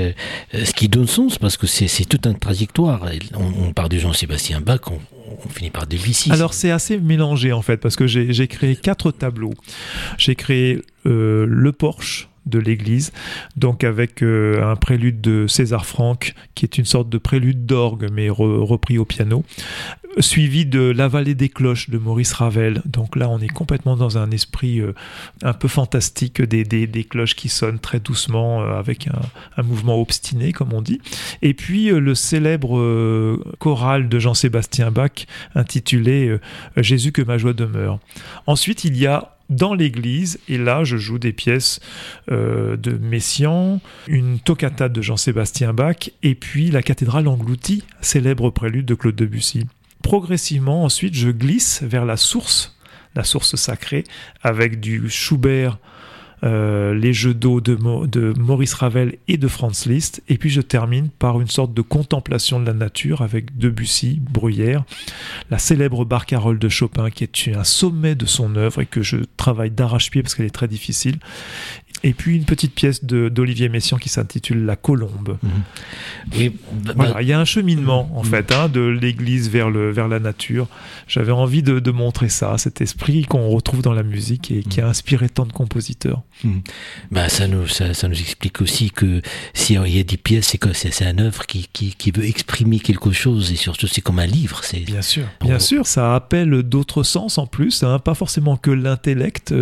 ce 0.52 0.72
qui 0.72 0.88
donne 0.88 1.06
sens, 1.06 1.38
parce 1.38 1.56
que 1.56 1.66
c'est 1.66 2.04
tout 2.04 2.28
un 2.28 2.34
trajectoire. 2.34 3.06
On, 3.34 3.68
on 3.68 3.72
parle 3.72 3.88
de 3.88 3.98
Jean-Sébastien 3.98 4.60
Bach, 4.60 4.80
on, 4.90 4.98
on 5.44 5.48
finit 5.48 5.70
par 5.70 5.86
Debussy. 5.86 6.30
Alors 6.32 6.54
c'est 6.54 6.70
assez 6.70 6.98
mélangé 6.98 7.52
en 7.52 7.62
fait, 7.62 7.78
parce 7.78 7.96
que 7.96 8.06
j'ai 8.06 8.48
créé 8.48 8.76
quatre 8.76 9.10
tableaux. 9.10 9.54
J'ai 10.18 10.34
créé 10.34 10.82
euh, 11.06 11.46
le 11.48 11.72
Porsche 11.72 12.28
de 12.46 12.58
l'église, 12.58 13.12
donc 13.56 13.84
avec 13.84 14.22
euh, 14.22 14.62
un 14.64 14.76
prélude 14.76 15.20
de 15.20 15.46
César 15.46 15.86
Franck, 15.86 16.34
qui 16.54 16.64
est 16.64 16.78
une 16.78 16.84
sorte 16.84 17.08
de 17.08 17.18
prélude 17.18 17.66
d'orgue, 17.66 18.08
mais 18.12 18.28
repris 18.30 18.98
au 18.98 19.04
piano, 19.04 19.44
suivi 20.18 20.66
de 20.66 20.80
La 20.80 21.06
vallée 21.08 21.34
des 21.34 21.48
cloches 21.48 21.90
de 21.90 21.98
Maurice 21.98 22.32
Ravel. 22.32 22.82
Donc 22.84 23.14
là, 23.14 23.28
on 23.28 23.38
est 23.38 23.48
complètement 23.48 23.96
dans 23.96 24.18
un 24.18 24.30
esprit 24.30 24.80
euh, 24.80 24.94
un 25.42 25.52
peu 25.52 25.68
fantastique, 25.68 26.42
des, 26.42 26.64
des, 26.64 27.04
cloches 27.04 27.36
qui 27.36 27.48
sonnent 27.48 27.78
très 27.78 28.00
doucement, 28.00 28.62
euh, 28.62 28.78
avec 28.78 29.06
un, 29.06 29.20
un, 29.56 29.62
mouvement 29.62 30.00
obstiné, 30.00 30.52
comme 30.52 30.72
on 30.72 30.82
dit. 30.82 31.00
Et 31.42 31.54
puis 31.54 31.90
le 31.90 32.14
célèbre 32.14 33.38
choral 33.58 34.08
de 34.08 34.18
Jean-Sébastien 34.18 34.90
Bach, 34.90 35.26
intitulé 35.54 36.38
Jésus 36.76 37.12
que 37.12 37.22
ma 37.22 37.38
joie 37.38 37.52
demeure. 37.52 37.98
Ensuite, 38.46 38.84
il 38.84 38.96
y 38.96 39.06
a 39.06 39.36
dans 39.50 39.74
l'église, 39.74 40.38
et 40.48 40.56
là 40.56 40.84
je 40.84 40.96
joue 40.96 41.18
des 41.18 41.32
pièces 41.32 41.80
euh, 42.30 42.76
de 42.76 42.92
Messiaen, 42.92 43.80
une 44.06 44.38
toccata 44.38 44.88
de 44.88 45.02
Jean-Sébastien 45.02 45.74
Bach, 45.74 46.10
et 46.22 46.34
puis 46.34 46.70
la 46.70 46.82
cathédrale 46.82 47.28
engloutie, 47.28 47.84
célèbre 48.00 48.50
prélude 48.50 48.86
de 48.86 48.94
Claude 48.94 49.16
Debussy. 49.16 49.66
Progressivement, 50.02 50.84
ensuite, 50.84 51.14
je 51.14 51.28
glisse 51.28 51.82
vers 51.82 52.06
la 52.06 52.16
source, 52.16 52.78
la 53.14 53.24
source 53.24 53.56
sacrée, 53.56 54.04
avec 54.42 54.80
du 54.80 55.10
Schubert, 55.10 55.78
euh, 56.42 56.94
les 56.94 57.12
jeux 57.12 57.34
d'eau 57.34 57.60
de, 57.60 57.74
Maurice 58.38 58.74
Ravel 58.74 59.16
et 59.28 59.36
de 59.36 59.48
Franz 59.48 59.88
Liszt. 59.88 60.22
Et 60.28 60.38
puis 60.38 60.50
je 60.50 60.60
termine 60.60 61.08
par 61.10 61.40
une 61.40 61.48
sorte 61.48 61.74
de 61.74 61.82
contemplation 61.82 62.60
de 62.60 62.66
la 62.66 62.72
nature 62.72 63.22
avec 63.22 63.56
Debussy, 63.58 64.20
Bruyère, 64.20 64.84
la 65.50 65.58
célèbre 65.58 66.04
barcarolle 66.04 66.58
de 66.58 66.68
Chopin 66.68 67.10
qui 67.10 67.24
est 67.24 67.48
un 67.54 67.64
sommet 67.64 68.14
de 68.14 68.26
son 68.26 68.56
œuvre 68.56 68.80
et 68.80 68.86
que 68.86 69.02
je 69.02 69.18
travaille 69.36 69.70
d'arrache-pied 69.70 70.22
parce 70.22 70.34
qu'elle 70.34 70.46
est 70.46 70.50
très 70.50 70.68
difficile 70.68 71.18
et 72.02 72.14
puis 72.14 72.36
une 72.36 72.44
petite 72.44 72.74
pièce 72.74 73.04
d'Olivier 73.04 73.68
Messiaen 73.68 73.98
qui 73.98 74.08
s'intitule 74.08 74.64
La 74.64 74.76
Colombe. 74.76 75.38
Mhm. 75.42 76.52
Bah, 76.84 76.92
voilà, 76.96 77.12
bah, 77.14 77.22
il 77.22 77.28
y 77.28 77.32
a 77.32 77.40
un 77.40 77.44
cheminement 77.44 78.10
en 78.14 78.22
mhm. 78.22 78.30
fait 78.30 78.52
hein, 78.52 78.68
de 78.68 78.80
l'Église 78.80 79.50
vers, 79.50 79.70
le, 79.70 79.90
vers 79.90 80.08
la 80.08 80.18
nature. 80.18 80.66
J'avais 81.06 81.32
envie 81.32 81.62
de, 81.62 81.78
de, 81.78 81.90
montrer 81.90 82.28
ça, 82.28 82.56
cet 82.56 82.80
esprit 82.80 83.24
qu'on 83.24 83.48
retrouve 83.48 83.82
dans 83.82 83.92
la 83.92 84.02
musique 84.02 84.50
et 84.50 84.62
qui 84.62 84.80
a 84.80 84.84
mhm. 84.84 84.90
inspiré 84.90 85.28
tant 85.28 85.44
de 85.44 85.52
compositeurs. 85.52 86.22
Bah, 87.10 87.28
ça, 87.28 87.46
nous, 87.46 87.66
ça, 87.66 87.92
ça, 87.92 88.08
nous 88.08 88.18
explique 88.18 88.62
aussi 88.62 88.90
que 88.90 89.20
s'il 89.52 89.76
y 89.86 90.00
a 90.00 90.02
des 90.02 90.16
pièces, 90.16 90.48
c'est 90.48 90.58
que 90.58 90.72
c'est 90.72 91.04
un 91.04 91.18
œuvre 91.18 91.46
qui, 91.46 91.68
qui, 91.72 91.94
qui, 91.94 92.10
veut 92.10 92.24
exprimer 92.24 92.80
quelque 92.80 93.12
chose 93.12 93.52
et 93.52 93.56
surtout 93.56 93.86
c'est 93.86 94.00
comme 94.00 94.18
un 94.18 94.26
livre. 94.26 94.64
C'est 94.64 94.80
bien 94.80 95.02
sûr, 95.02 95.24
bien 95.40 95.58
sûr, 95.58 95.86
ça 95.86 96.14
appelle 96.14 96.62
d'autres 96.62 97.02
sens 97.02 97.36
en 97.38 97.46
plus, 97.46 97.82
hein, 97.82 97.98
pas 97.98 98.14
forcément 98.14 98.56
que 98.56 98.70
l'intellect. 98.70 99.54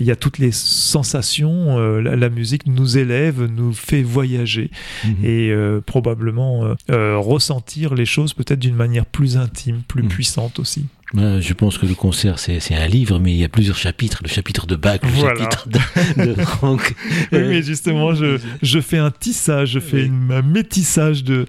Il 0.00 0.06
y 0.06 0.10
a 0.10 0.16
toutes 0.16 0.38
les 0.38 0.52
sensations 0.52 1.78
euh, 1.84 2.16
la, 2.16 2.28
musique 2.28 2.66
nous 2.66 2.98
élève, 2.98 3.44
nous 3.44 3.72
fait 3.72 4.02
voyager 4.02 4.70
mhm. 5.04 5.24
et 5.24 5.50
euh, 5.50 5.80
probablement 5.80 6.74
euh, 6.90 7.18
ressentir 7.18 7.94
les 7.94 8.06
choses 8.06 8.34
peut-être 8.34 8.58
d'une 8.58 8.74
manière 8.74 9.06
plus 9.06 9.36
intime, 9.36 9.82
plus 9.86 10.02
mhm. 10.02 10.08
puissante 10.08 10.58
aussi. 10.58 10.86
Je 11.14 11.52
pense 11.52 11.78
que 11.78 11.86
le 11.86 11.94
concert, 11.94 12.38
c'est 12.38 12.74
un 12.74 12.86
livre, 12.86 13.18
mais 13.18 13.32
il 13.32 13.38
y 13.38 13.44
a 13.44 13.48
plusieurs 13.48 13.76
chapitres. 13.76 14.20
Le 14.22 14.28
chapitre 14.28 14.66
de 14.66 14.76
Bach, 14.76 15.00
le 15.02 15.20
chapitre 15.20 15.68
de, 15.68 16.24
de 16.24 16.42
Franck. 16.42 16.94
oui, 17.32 17.38
mais 17.38 17.62
justement, 17.62 18.14
je, 18.14 18.38
je, 18.62 18.80
fais 18.80 18.98
un 18.98 19.10
tissage, 19.10 19.70
je 19.70 19.80
fais 19.80 20.10
un 20.30 20.42
métissage 20.42 21.24
de, 21.24 21.46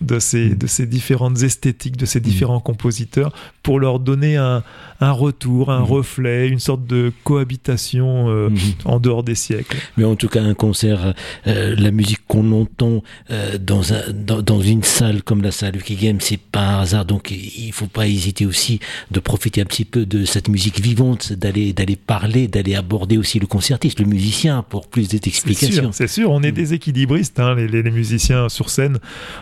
de, 0.00 0.18
ces, 0.18 0.54
de 0.54 0.66
ces 0.66 0.86
différentes 0.86 1.42
esthétiques, 1.42 1.96
de 1.96 2.06
ces 2.06 2.20
différents 2.20 2.60
compositeurs, 2.60 3.32
pour 3.62 3.80
leur 3.80 4.00
donner 4.00 4.36
un, 4.36 4.62
un 5.00 5.12
retour, 5.12 5.70
un 5.70 5.82
reflet, 5.82 6.48
une 6.48 6.58
sorte 6.58 6.86
de 6.86 7.12
cohabitation 7.24 8.28
euh, 8.28 8.50
en 8.84 9.00
dehors 9.00 9.22
des 9.22 9.34
siècles. 9.34 9.76
Mais 9.96 10.04
en 10.04 10.14
tout 10.14 10.28
cas, 10.28 10.42
un 10.42 10.54
concert, 10.54 11.14
euh, 11.46 11.74
la 11.76 11.90
musique 11.90 12.20
qu'on 12.28 12.52
entend 12.52 13.02
euh, 13.30 13.58
dans, 13.58 13.92
un, 13.92 14.02
dans, 14.12 14.42
dans, 14.42 14.60
une 14.60 14.82
salle 14.82 15.22
comme 15.22 15.42
la 15.42 15.52
salle 15.52 15.72
du 15.72 15.94
Game, 15.94 16.20
c'est 16.20 16.38
pas 16.40 16.60
un 16.60 16.80
hasard. 16.82 17.04
Donc, 17.04 17.30
il 17.30 17.72
faut 17.72 17.86
pas 17.86 18.06
hésiter 18.06 18.46
aussi 18.46 18.80
de 19.10 19.20
profiter 19.20 19.60
un 19.60 19.64
petit 19.64 19.84
peu 19.84 20.06
de 20.06 20.24
cette 20.24 20.48
musique 20.48 20.80
vivante, 20.80 21.32
d'aller 21.32 21.72
d'aller 21.72 21.96
parler, 21.96 22.48
d'aller 22.48 22.74
aborder 22.74 23.18
aussi 23.18 23.38
le 23.38 23.46
concertiste, 23.46 24.00
le 24.00 24.06
musicien, 24.06 24.64
pour 24.68 24.88
plus 24.88 25.08
d'explications. 25.08 25.92
C'est 25.92 26.08
sûr, 26.08 26.30
on 26.30 26.42
est 26.42 26.52
mm. 26.52 26.54
des 26.54 26.74
équilibristes, 26.74 27.40
hein, 27.40 27.54
les, 27.54 27.82
les, 27.82 27.90
musiciens 27.90 28.48
sur 28.48 28.70
scène, 28.70 28.98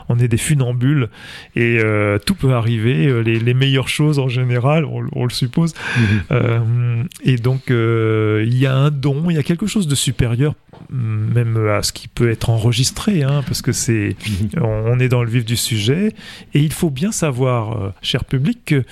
on 0.09 0.19
est 0.19 0.29
des 0.29 0.37
funambules 0.37 1.09
et 1.57 1.79
euh, 1.79 2.19
tout 2.19 2.35
peut 2.35 2.53
arriver. 2.53 3.07
Euh, 3.07 3.21
les, 3.21 3.38
les, 3.38 3.55
meilleures 3.55 3.88
choses 3.88 4.19
en 4.19 4.29
général, 4.29 4.85
on, 4.85 5.25
le 5.25 5.31
suppose. 5.31 5.75
Mm-hmm. 5.75 6.21
Euh, 6.31 7.05
et 7.25 7.37
donc 7.37 7.65
il 7.69 8.59
y 8.59 8.67
a 8.67 8.75
un 8.75 8.91
don, 8.91 9.31
il 9.31 9.37
y 9.37 9.38
a 9.38 9.43
quelque 9.43 9.67
chose 9.67 9.88
de 9.88 9.95
supérieur 9.95 10.55
même 10.91 11.57
à 11.69 11.83
ce 11.83 11.93
qui 11.93 12.09
peut 12.09 12.31
être 12.31 12.50
enregistré, 12.50 13.23
hein, 13.23 13.43
parce 13.47 13.62
que 13.62 13.73
c'est, 13.73 14.11
mm-hmm. 14.11 14.62
on, 14.62 14.99
est 15.00 15.09
dans 15.09 15.25
le 15.25 15.31
vif 15.31 15.45
du 15.45 15.57
sujet, 15.57 16.15
et 16.55 16.61
il 16.61 16.73
faut 16.73 16.91
bien 16.91 17.11
savoir, 17.11 17.93
cher 18.00 18.25
public, 18.25 18.59
que 18.67 18.85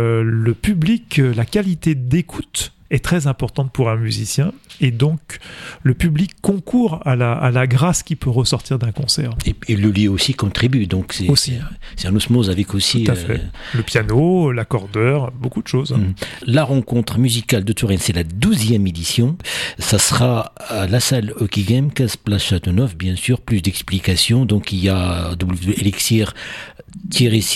euh, 0.00 0.22
le 0.22 0.54
public, 0.54 1.18
euh, 1.18 1.34
la 1.34 1.44
qualité 1.44 1.94
d'écoute 1.94 2.72
est 2.90 3.04
très 3.04 3.26
importante 3.26 3.72
pour 3.72 3.88
un 3.88 3.96
musicien 3.96 4.52
et 4.80 4.90
donc 4.90 5.38
le 5.82 5.94
public 5.94 6.32
concourt 6.42 7.00
à 7.04 7.14
la, 7.14 7.32
à 7.32 7.50
la 7.50 7.66
grâce 7.66 8.02
qui 8.02 8.16
peut 8.16 8.30
ressortir 8.30 8.78
d'un 8.78 8.90
concert. 8.92 9.30
Et, 9.68 9.76
le 9.76 9.90
lieu 9.90 10.08
aussi 10.08 10.34
contribue, 10.34 10.86
donc 10.86 11.12
c'est 11.12 11.28
aussi 11.28 11.54
c'est 11.96 12.08
un 12.08 12.16
osmose 12.16 12.50
avec 12.50 12.74
aussi 12.74 13.04
Tout 13.04 13.12
à 13.12 13.14
fait. 13.14 13.34
Euh, 13.34 13.76
le 13.76 13.82
piano, 13.82 14.50
l'accordeur, 14.52 15.30
beaucoup 15.32 15.62
de 15.62 15.68
choses. 15.68 15.92
Mm. 15.92 16.14
La 16.46 16.64
rencontre 16.64 17.18
musicale 17.18 17.64
de 17.64 17.72
Touraine, 17.72 17.98
c'est 17.98 18.12
la 18.12 18.24
douzième 18.24 18.86
édition. 18.86 19.36
Ça 19.78 19.98
sera 19.98 20.52
à 20.68 20.86
la 20.86 21.00
salle 21.00 21.32
Hockey 21.38 21.62
Game, 21.62 21.92
15 21.92 22.16
place 22.16 22.42
Châteauneuf, 22.42 22.96
bien 22.96 23.16
sûr, 23.16 23.40
plus 23.40 23.62
d'explications. 23.62 24.44
Donc 24.44 24.72
il 24.72 24.80
y 24.80 24.88
a 24.88 25.30
Elixir 25.76 26.34
6 26.69 26.69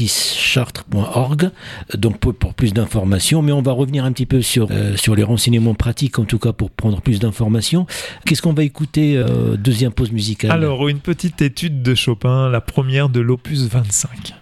chartres.org 0.08 1.50
donc 1.96 2.18
pour, 2.18 2.54
plus 2.54 2.72
d'informations. 2.72 3.42
Mais 3.42 3.52
on 3.52 3.62
va 3.62 3.72
revenir 3.72 4.04
un 4.04 4.12
petit 4.12 4.26
peu 4.26 4.42
sur 4.42 4.68
euh, 4.70 4.96
sur 4.96 5.14
les 5.14 5.22
renseignements 5.22 5.74
pratiques 5.74 6.18
en 6.18 6.24
tout 6.24 6.38
cas 6.38 6.52
pour 6.52 6.70
prendre 6.70 7.00
plus 7.00 7.18
d'informations. 7.20 7.86
Qu'est-ce 8.24 8.42
qu'on 8.42 8.52
va 8.52 8.64
écouter 8.64 9.16
euh, 9.16 9.56
deuxième 9.56 9.92
pause 9.92 10.12
musicale? 10.12 10.50
Alors 10.50 10.88
une 10.88 11.00
petite 11.00 11.42
étude 11.42 11.82
de 11.82 11.94
Chopin 11.94 12.48
la 12.48 12.60
première 12.60 13.08
de 13.08 13.20
l'opus 13.20 13.62
25 13.62 14.34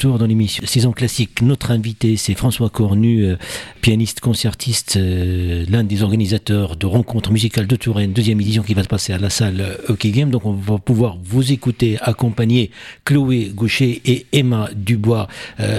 retour 0.00 0.18
dans 0.18 0.26
l'émission 0.26 0.64
Saison 0.66 0.92
Classique. 0.92 1.42
Notre 1.42 1.72
invité, 1.72 2.16
c'est 2.16 2.34
François 2.34 2.70
Cornu, 2.70 3.24
euh, 3.24 3.36
pianiste, 3.82 4.20
concertiste, 4.20 4.96
euh, 4.96 5.66
l'un 5.68 5.84
des 5.84 6.02
organisateurs 6.02 6.76
de 6.76 6.86
rencontres 6.86 7.30
musicales 7.32 7.66
de 7.66 7.76
Touraine, 7.76 8.14
deuxième 8.14 8.40
édition 8.40 8.62
qui 8.62 8.72
va 8.72 8.82
se 8.82 8.88
passer 8.88 9.12
à 9.12 9.18
la 9.18 9.28
salle 9.28 9.60
euh, 9.60 9.74
Hockey 9.92 10.10
Game. 10.10 10.30
Donc 10.30 10.46
on 10.46 10.52
va 10.52 10.78
pouvoir 10.78 11.18
vous 11.22 11.52
écouter 11.52 11.98
accompagner 12.00 12.70
Chloé 13.04 13.52
Gaucher 13.54 14.00
et 14.06 14.24
Emma 14.32 14.70
Dubois, 14.74 15.28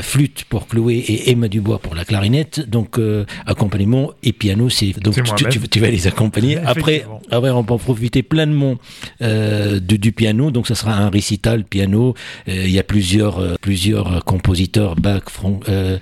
flûte 0.04 0.44
pour 0.50 0.68
Chloé 0.68 0.98
et 0.98 1.32
Emma 1.32 1.48
Dubois 1.48 1.80
pour 1.80 1.96
la 1.96 2.06
clarinette. 2.06 2.70
Donc 2.70 3.00
accompagnement 3.48 4.12
et 4.22 4.34
piano, 4.34 4.70
c'est 4.70 4.92
donc 5.00 5.16
tu, 5.16 5.80
vas 5.80 5.90
les 5.90 6.06
accompagner. 6.06 6.58
Après, 6.66 7.06
après, 7.32 7.50
on 7.50 7.62
va 7.62 7.74
en 7.74 7.78
profiter 7.78 8.22
pleinement 8.22 8.76
de, 9.20 9.80
du 9.80 10.12
piano. 10.12 10.52
Donc 10.52 10.68
ça 10.68 10.76
sera 10.76 10.96
un 10.96 11.10
récital 11.10 11.64
piano. 11.64 12.14
Il 12.48 12.70
y 12.70 12.78
a 12.78 12.84
plusieurs 12.84 13.58
plusieurs 13.60 14.11
compositeurs, 14.20 14.96
Bach, 14.96 15.24
Franck, 15.30 15.68
euh, 15.70 15.98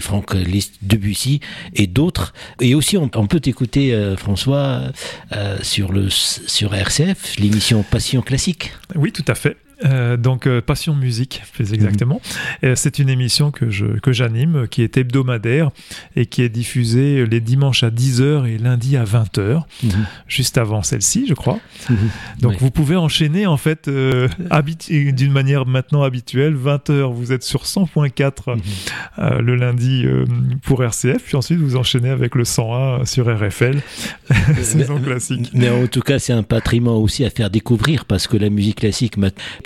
Franck 0.00 0.34
Liszt, 0.34 0.74
Debussy 0.82 1.40
et 1.74 1.86
d'autres. 1.86 2.32
Et 2.60 2.74
aussi, 2.74 2.96
on, 2.96 3.08
peut 3.08 3.40
écouter 3.44 3.94
euh, 3.94 4.16
François 4.16 4.82
euh, 5.32 5.58
sur 5.62 5.92
le 5.92 6.08
sur 6.10 6.74
RCF, 6.74 7.38
l'émission 7.38 7.82
Passion 7.82 8.22
classique. 8.22 8.72
Oui, 8.94 9.12
tout 9.12 9.24
à 9.26 9.34
fait. 9.34 9.56
Euh, 9.84 10.16
donc 10.16 10.46
euh, 10.46 10.60
Passion 10.60 10.94
Musique, 10.94 11.42
plus 11.52 11.72
exactement. 11.72 12.20
Mhm. 12.62 12.76
C'est 12.76 12.98
une 12.98 13.08
émission 13.08 13.50
que 13.50 13.70
je 13.70 13.86
que 13.86 14.12
j'anime, 14.12 14.66
qui 14.68 14.82
est 14.82 14.96
hebdomadaire 14.96 15.70
et 16.16 16.26
qui 16.26 16.42
est 16.42 16.48
diffusée 16.48 17.26
les 17.26 17.40
dimanches 17.40 17.82
à 17.82 17.90
10h 17.90 18.46
et 18.46 18.58
lundi 18.58 18.96
à 18.96 19.04
20h, 19.04 19.62
mhm. 19.82 19.90
juste 20.28 20.58
avant 20.58 20.82
celle-ci, 20.82 21.26
je 21.28 21.34
crois. 21.34 21.58
Mhm. 21.88 21.96
Donc 22.40 22.58
vous 22.58 22.70
pouvez 22.70 22.96
enchaîner 22.96 23.46
en 23.46 23.56
fait 23.56 23.88
euh, 23.88 24.28
d'une 24.88 25.32
manière 25.32 25.66
maintenant 25.66 26.02
habituelle. 26.02 26.56
20h, 26.56 27.12
vous 27.12 27.32
êtes 27.32 27.42
sur 27.42 27.64
100.4 27.64 28.58
le 29.18 29.56
lundi 29.56 30.04
pour 30.62 30.82
RCF, 30.82 31.22
puis 31.24 31.36
ensuite 31.36 31.58
vous 31.58 31.76
enchaînez 31.76 32.10
avec 32.10 32.34
le 32.34 32.44
101 32.44 33.04
sur 33.04 33.26
RFL, 33.26 33.80
saison 34.62 35.00
classique. 35.04 35.50
Mais 35.54 35.70
en 35.70 35.86
tout 35.86 36.00
cas, 36.00 36.18
c'est 36.18 36.32
un 36.32 36.42
patrimoine 36.42 36.96
aussi 36.96 37.24
à 37.24 37.30
faire 37.30 37.50
découvrir 37.50 38.04
parce 38.04 38.26
que 38.26 38.36
la 38.36 38.50
musique 38.50 38.80
classique 38.80 39.16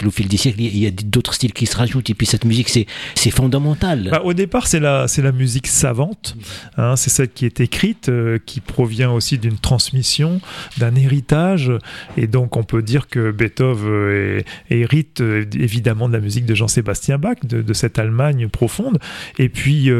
au 0.06 0.10
fil 0.10 0.28
des 0.28 0.36
siècles, 0.36 0.60
il 0.60 0.78
y 0.78 0.86
a 0.86 0.90
d'autres 0.90 1.34
styles 1.34 1.52
qui 1.52 1.66
se 1.66 1.76
rajoutent. 1.76 2.10
Et 2.10 2.14
puis 2.14 2.26
cette 2.26 2.44
musique, 2.44 2.68
c'est, 2.68 2.86
fondamental. 3.30 4.08
Bah, 4.10 4.22
au 4.24 4.32
départ, 4.32 4.66
c'est 4.66 4.80
la, 4.80 5.06
la 5.18 5.32
musique 5.32 5.66
savante. 5.66 6.36
Hein, 6.76 6.96
c'est 6.96 7.10
celle 7.10 7.28
qui 7.28 7.44
est 7.44 7.60
écrite, 7.60 8.08
euh, 8.08 8.38
qui 8.44 8.60
provient 8.60 9.12
aussi 9.12 9.38
d'une 9.38 9.58
transmission, 9.58 10.40
d'un 10.78 10.94
héritage. 10.94 11.72
Et 12.16 12.26
donc, 12.26 12.56
on 12.56 12.62
peut 12.62 12.82
dire 12.82 13.08
que 13.08 13.30
Beethoven 13.30 13.86
euh, 13.86 14.40
hérite 14.70 15.20
euh, 15.20 15.44
évidemment 15.54 16.08
de 16.08 16.14
la 16.14 16.20
musique 16.20 16.46
de 16.46 16.54
Jean-Sébastien 16.54 17.18
Bach, 17.18 17.36
de, 17.44 17.72
cette 17.72 17.98
Allemagne 17.98 18.48
profonde. 18.48 18.98
Et 19.38 19.48
puis, 19.48 19.90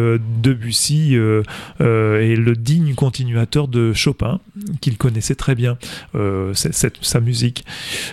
Debussy 0.43 1.15
est 1.15 2.37
le 2.37 2.55
digne 2.55 2.95
continuateur 2.95 3.69
de 3.69 3.93
Chopin, 3.93 4.41
qu'il 4.81 4.97
connaissait 4.97 5.35
très 5.35 5.55
bien, 5.55 5.77
sa 6.55 7.21
musique. 7.21 7.65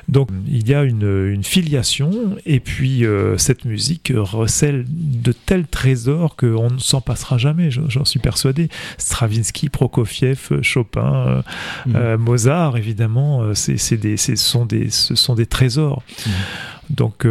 Donc, 0.09 0.29
il 0.47 0.67
y 0.67 0.73
a 0.73 0.83
une 0.83 1.43
filiation 1.43 1.82
et 2.45 2.59
puis 2.59 3.05
euh, 3.05 3.37
cette 3.37 3.65
musique 3.65 4.11
recèle 4.15 4.85
de 4.87 5.31
tels 5.31 5.67
trésors 5.67 6.35
qu'on 6.35 6.69
ne 6.69 6.79
s'en 6.79 7.01
passera 7.01 7.37
jamais, 7.37 7.69
j'en 7.71 8.05
suis 8.05 8.19
persuadé. 8.19 8.69
Stravinsky, 8.97 9.69
Prokofiev, 9.69 10.61
Chopin, 10.61 11.27
euh, 11.27 11.41
mmh. 11.85 11.95
euh, 11.95 12.17
Mozart, 12.17 12.77
évidemment, 12.77 13.53
c'est 13.53 13.97
des, 13.97 14.17
sont 14.17 14.65
des, 14.65 14.89
ce 14.89 15.15
sont 15.15 15.35
des 15.35 15.45
trésors. 15.45 16.03
Mmh. 16.25 16.29
Donc, 16.89 17.27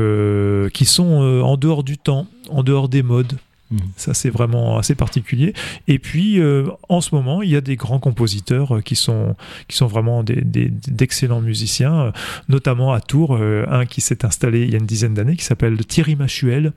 qui 0.72 0.84
sont 0.84 1.42
en 1.44 1.56
dehors 1.56 1.84
du 1.84 1.98
temps, 1.98 2.26
en 2.50 2.62
dehors 2.62 2.88
des 2.88 3.02
modes. 3.02 3.34
Mmh. 3.72 3.78
Ça, 3.96 4.14
c'est 4.14 4.30
vraiment 4.30 4.78
assez 4.78 4.94
particulier. 4.94 5.54
Et 5.88 5.98
puis, 5.98 6.40
en 6.88 7.00
ce 7.00 7.14
moment, 7.14 7.42
il 7.42 7.50
y 7.50 7.56
a 7.56 7.60
des 7.60 7.76
grands 7.76 7.98
compositeurs 7.98 8.82
qui 8.84 8.96
sont, 8.96 9.34
qui 9.68 9.76
sont 9.76 9.86
vraiment 9.86 10.22
d'excellents 10.22 11.40
musiciens, 11.40 12.12
notamment 12.48 12.92
à 12.92 13.00
Tours, 13.00 13.36
un 13.36 13.86
qui 13.86 14.00
s'est 14.00 14.24
installé 14.24 14.62
il 14.62 14.70
y 14.70 14.74
a 14.74 14.78
une 14.78 14.86
dizaine 14.86 15.14
d'années, 15.14 15.36
qui 15.36 15.44
s'appelle 15.44 15.84
Thierry 15.86 16.16
Machuel, 16.16 16.72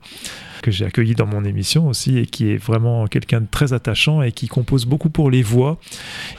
que 0.62 0.70
j'ai 0.70 0.84
accueilli 0.84 1.14
dans 1.14 1.26
mon 1.26 1.44
émission 1.44 1.88
aussi 1.88 2.18
et 2.18 2.26
qui 2.26 2.50
est 2.50 2.56
vraiment 2.56 3.06
quelqu'un 3.06 3.40
de 3.40 3.46
très 3.50 3.72
attachant 3.72 4.22
et 4.22 4.32
qui 4.32 4.48
compose 4.48 4.86
beaucoup 4.86 5.10
pour 5.10 5.30
les 5.30 5.42
voix 5.42 5.78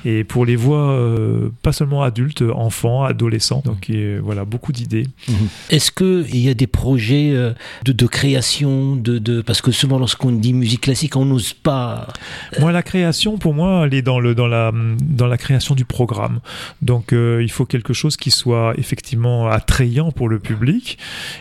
et 0.05 0.23
pour 0.23 0.45
les 0.45 0.55
voix 0.55 0.91
euh, 0.91 1.49
pas 1.61 1.71
seulement 1.71 2.03
adultes, 2.03 2.43
enfants, 2.53 3.03
adolescents. 3.03 3.61
Donc 3.65 3.91
voilà, 4.21 4.45
beaucoup 4.45 4.71
d'idées. 4.71 5.07
Mhm. 5.27 5.35
Est-ce 5.69 5.91
qu'il 5.91 6.39
y 6.39 6.49
a 6.49 6.53
des 6.53 6.67
projets 6.67 7.31
euh, 7.31 7.53
de, 7.85 8.07
création 8.07 8.95
de, 8.95 9.17
de, 9.17 9.41
Parce 9.41 9.61
que 9.61 9.71
souvent 9.71 9.99
lorsqu'on 9.99 10.31
dit 10.31 10.53
musique 10.53 10.81
classique, 10.81 11.15
on 11.15 11.25
n'ose 11.25 11.53
pas. 11.53 12.07
Euh, 12.53 12.61
moi, 12.61 12.71
la 12.71 12.83
création, 12.83 13.37
pour 13.37 13.53
moi, 13.53 13.83
elle 13.85 13.93
est 13.93 14.01
dans, 14.01 14.19
le, 14.19 14.35
dans, 14.35 14.47
la, 14.47 14.71
dans 15.01 15.27
la 15.27 15.37
création 15.37 15.75
du 15.75 15.85
programme. 15.85 16.39
Donc 16.81 17.11
il 17.11 17.51
faut 17.51 17.65
quelque 17.65 17.93
chose 17.93 18.17
qui 18.17 18.31
soit 18.31 18.73
effectivement 18.77 19.47
attrayant 19.47 20.11
pour 20.11 20.29
le 20.29 20.39
public 20.39 20.97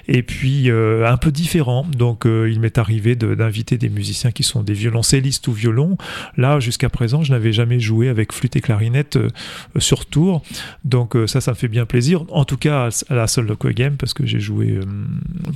et 0.09 0.23
puis 0.23 0.71
un 0.71 1.17
peu 1.17 1.31
différent. 1.31 1.87
Donc 1.97 2.25
il 2.25 2.61
m'est 2.67 2.79
arrivé 2.79 3.15
d'inviter 3.15 3.79
des 3.79 3.89
musiciens 3.89 4.33
qui 4.33 4.43
sont 4.43 4.65
des 4.65 4.75
violoncellistes 4.75 5.47
ou 5.47 5.53
violons. 5.53 5.97
Là, 6.37 6.59
jusqu'à 6.59 6.89
présent, 6.89 7.23
je 7.23 7.31
n'avais 7.31 7.53
jamais 7.53 7.79
joué 7.79 8.09
avec 8.09 8.33
flûte 8.33 8.57
et 8.57 8.61
clarinette 8.61 9.17
euh, 9.17 9.31
sur 9.79 10.05
tour. 10.05 10.43
Donc 10.85 11.15
euh, 11.15 11.29
ça, 11.29 11.41
ça 11.41 11.53
me 11.53 11.57
fait 11.57 11.69
bien 11.69 11.87
plaisir. 11.87 12.25
En 12.31 12.45
tout 12.45 12.57
cas, 12.57 12.89
à 13.09 13.15
la 13.15 13.29
seule 13.29 13.47
Loco 13.47 13.69
Game, 13.69 13.97
parce 13.97 14.15
que 14.15 14.27
j'ai 14.27 14.41
joué 14.41 14.71
euh, 14.71 14.83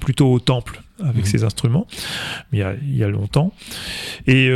plutôt 0.00 0.32
au 0.32 0.38
temple 0.38 0.82
avec 1.02 1.22
mmh. 1.22 1.28
ces 1.28 1.44
instruments, 1.44 1.86
il 2.52 2.58
y 2.58 2.62
a, 2.62 2.74
il 2.82 2.94
y 2.94 3.02
a 3.02 3.08
longtemps. 3.08 3.54
Et 4.26 4.50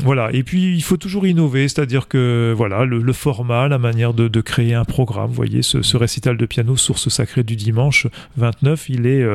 voilà. 0.00 0.30
Et 0.32 0.44
puis 0.44 0.76
il 0.76 0.82
faut 0.82 0.96
toujours 0.96 1.26
innover, 1.26 1.66
c'est-à-dire 1.66 2.06
que 2.06 2.54
voilà, 2.56 2.84
le, 2.84 3.12
format, 3.12 3.66
la 3.66 3.78
manière 3.78 4.14
de, 4.14 4.28
de, 4.28 4.40
créer 4.40 4.74
un 4.74 4.84
programme. 4.84 5.26
Vous 5.26 5.34
voyez, 5.34 5.62
ce, 5.62 5.82
ce, 5.82 5.96
récital 5.96 6.36
de 6.36 6.46
piano, 6.46 6.76
source 6.76 7.08
sacrée 7.08 7.42
du 7.42 7.56
dimanche 7.56 8.06
29, 8.36 8.90
il 8.90 9.08
est 9.08 9.26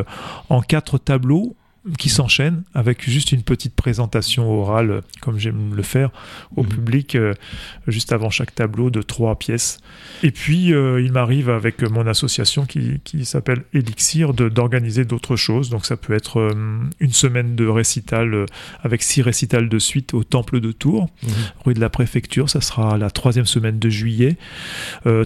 en 0.47 0.61
quatre 0.61 0.97
tableaux 0.97 1.57
qui 1.97 2.09
s'enchaînent 2.09 2.63
avec 2.73 3.07
juste 3.07 3.31
une 3.31 3.43
petite 3.43 3.75
présentation 3.75 4.49
orale, 4.51 5.01
comme 5.21 5.37
j'aime 5.37 5.75
le 5.75 5.83
faire, 5.83 6.09
au 6.55 6.63
mhm. 6.63 6.69
public, 6.69 7.15
euh, 7.15 7.33
juste 7.87 8.11
avant 8.11 8.29
chaque 8.29 8.55
tableau 8.55 8.89
de 8.89 9.01
trois 9.01 9.37
pièces. 9.37 9.79
Et 10.23 10.31
puis, 10.31 10.73
euh, 10.73 11.01
il 11.01 11.11
m'arrive 11.11 11.49
avec 11.49 11.83
mon 11.83 12.07
association 12.07 12.65
qui, 12.65 13.01
qui 13.03 13.25
s'appelle 13.25 13.63
Elixir 13.73 14.33
d'organiser 14.33 15.05
d'autres 15.05 15.35
choses. 15.35 15.69
Donc, 15.69 15.85
ça 15.85 15.95
peut 15.95 16.13
être 16.13 16.39
euh, 16.39 16.79
une 16.99 17.13
semaine 17.13 17.55
de 17.55 17.67
récital 17.67 18.45
avec 18.81 19.03
six 19.03 19.21
récitals 19.21 19.69
de 19.69 19.79
suite 19.79 20.13
au 20.13 20.23
Temple 20.23 20.61
de 20.61 20.71
Tours, 20.71 21.09
mhm. 21.21 21.29
rue 21.65 21.73
de 21.75 21.81
la 21.81 21.89
Préfecture. 21.89 22.49
Ça 22.49 22.61
sera 22.61 22.97
la 22.97 23.11
troisième 23.11 23.45
semaine 23.45 23.77
de 23.77 23.89
juillet. 23.89 24.37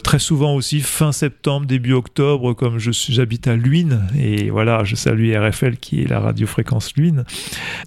très 0.04 0.20
souvent 0.20 0.56
aussi 0.56 0.82
fin 0.82 1.12
septembre, 1.12 1.66
début 1.66 1.94
octobre, 1.94 2.54
comme 2.54 2.80
j'habite 2.80 3.48
à 3.48 3.56
Luynes. 3.56 4.02
Et 4.18 4.50
voilà, 4.50 4.84
je 4.84 4.96
salue 4.96 5.34
RFL 5.36 5.78
qui 5.78 6.02
est 6.02 6.08
la 6.08 6.20
radio 6.20 6.48
fréquence 6.50 6.96
lune, 6.96 7.24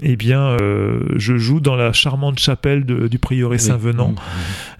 eh 0.01 0.16
bien, 0.16 0.42
euh, 0.42 1.01
je 1.16 1.37
joue 1.37 1.61
dans 1.61 1.77
la 1.77 1.92
charmante 1.92 2.38
chapelle 2.38 2.85
du 2.85 3.18
prieuré 3.18 3.59
Saint-Venant. 3.59 4.11
Mmh. 4.11 4.16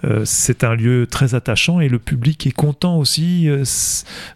Euh, 0.05 0.23
c'est 0.25 0.65
un 0.65 0.75
lieu 0.75 1.07
très 1.07 1.35
attachant 1.35 1.81
et 1.81 1.89
le 1.89 1.99
public 1.99 2.47
est 2.47 2.53
content 2.53 2.97
aussi, 2.99 3.49
euh, 3.49 3.65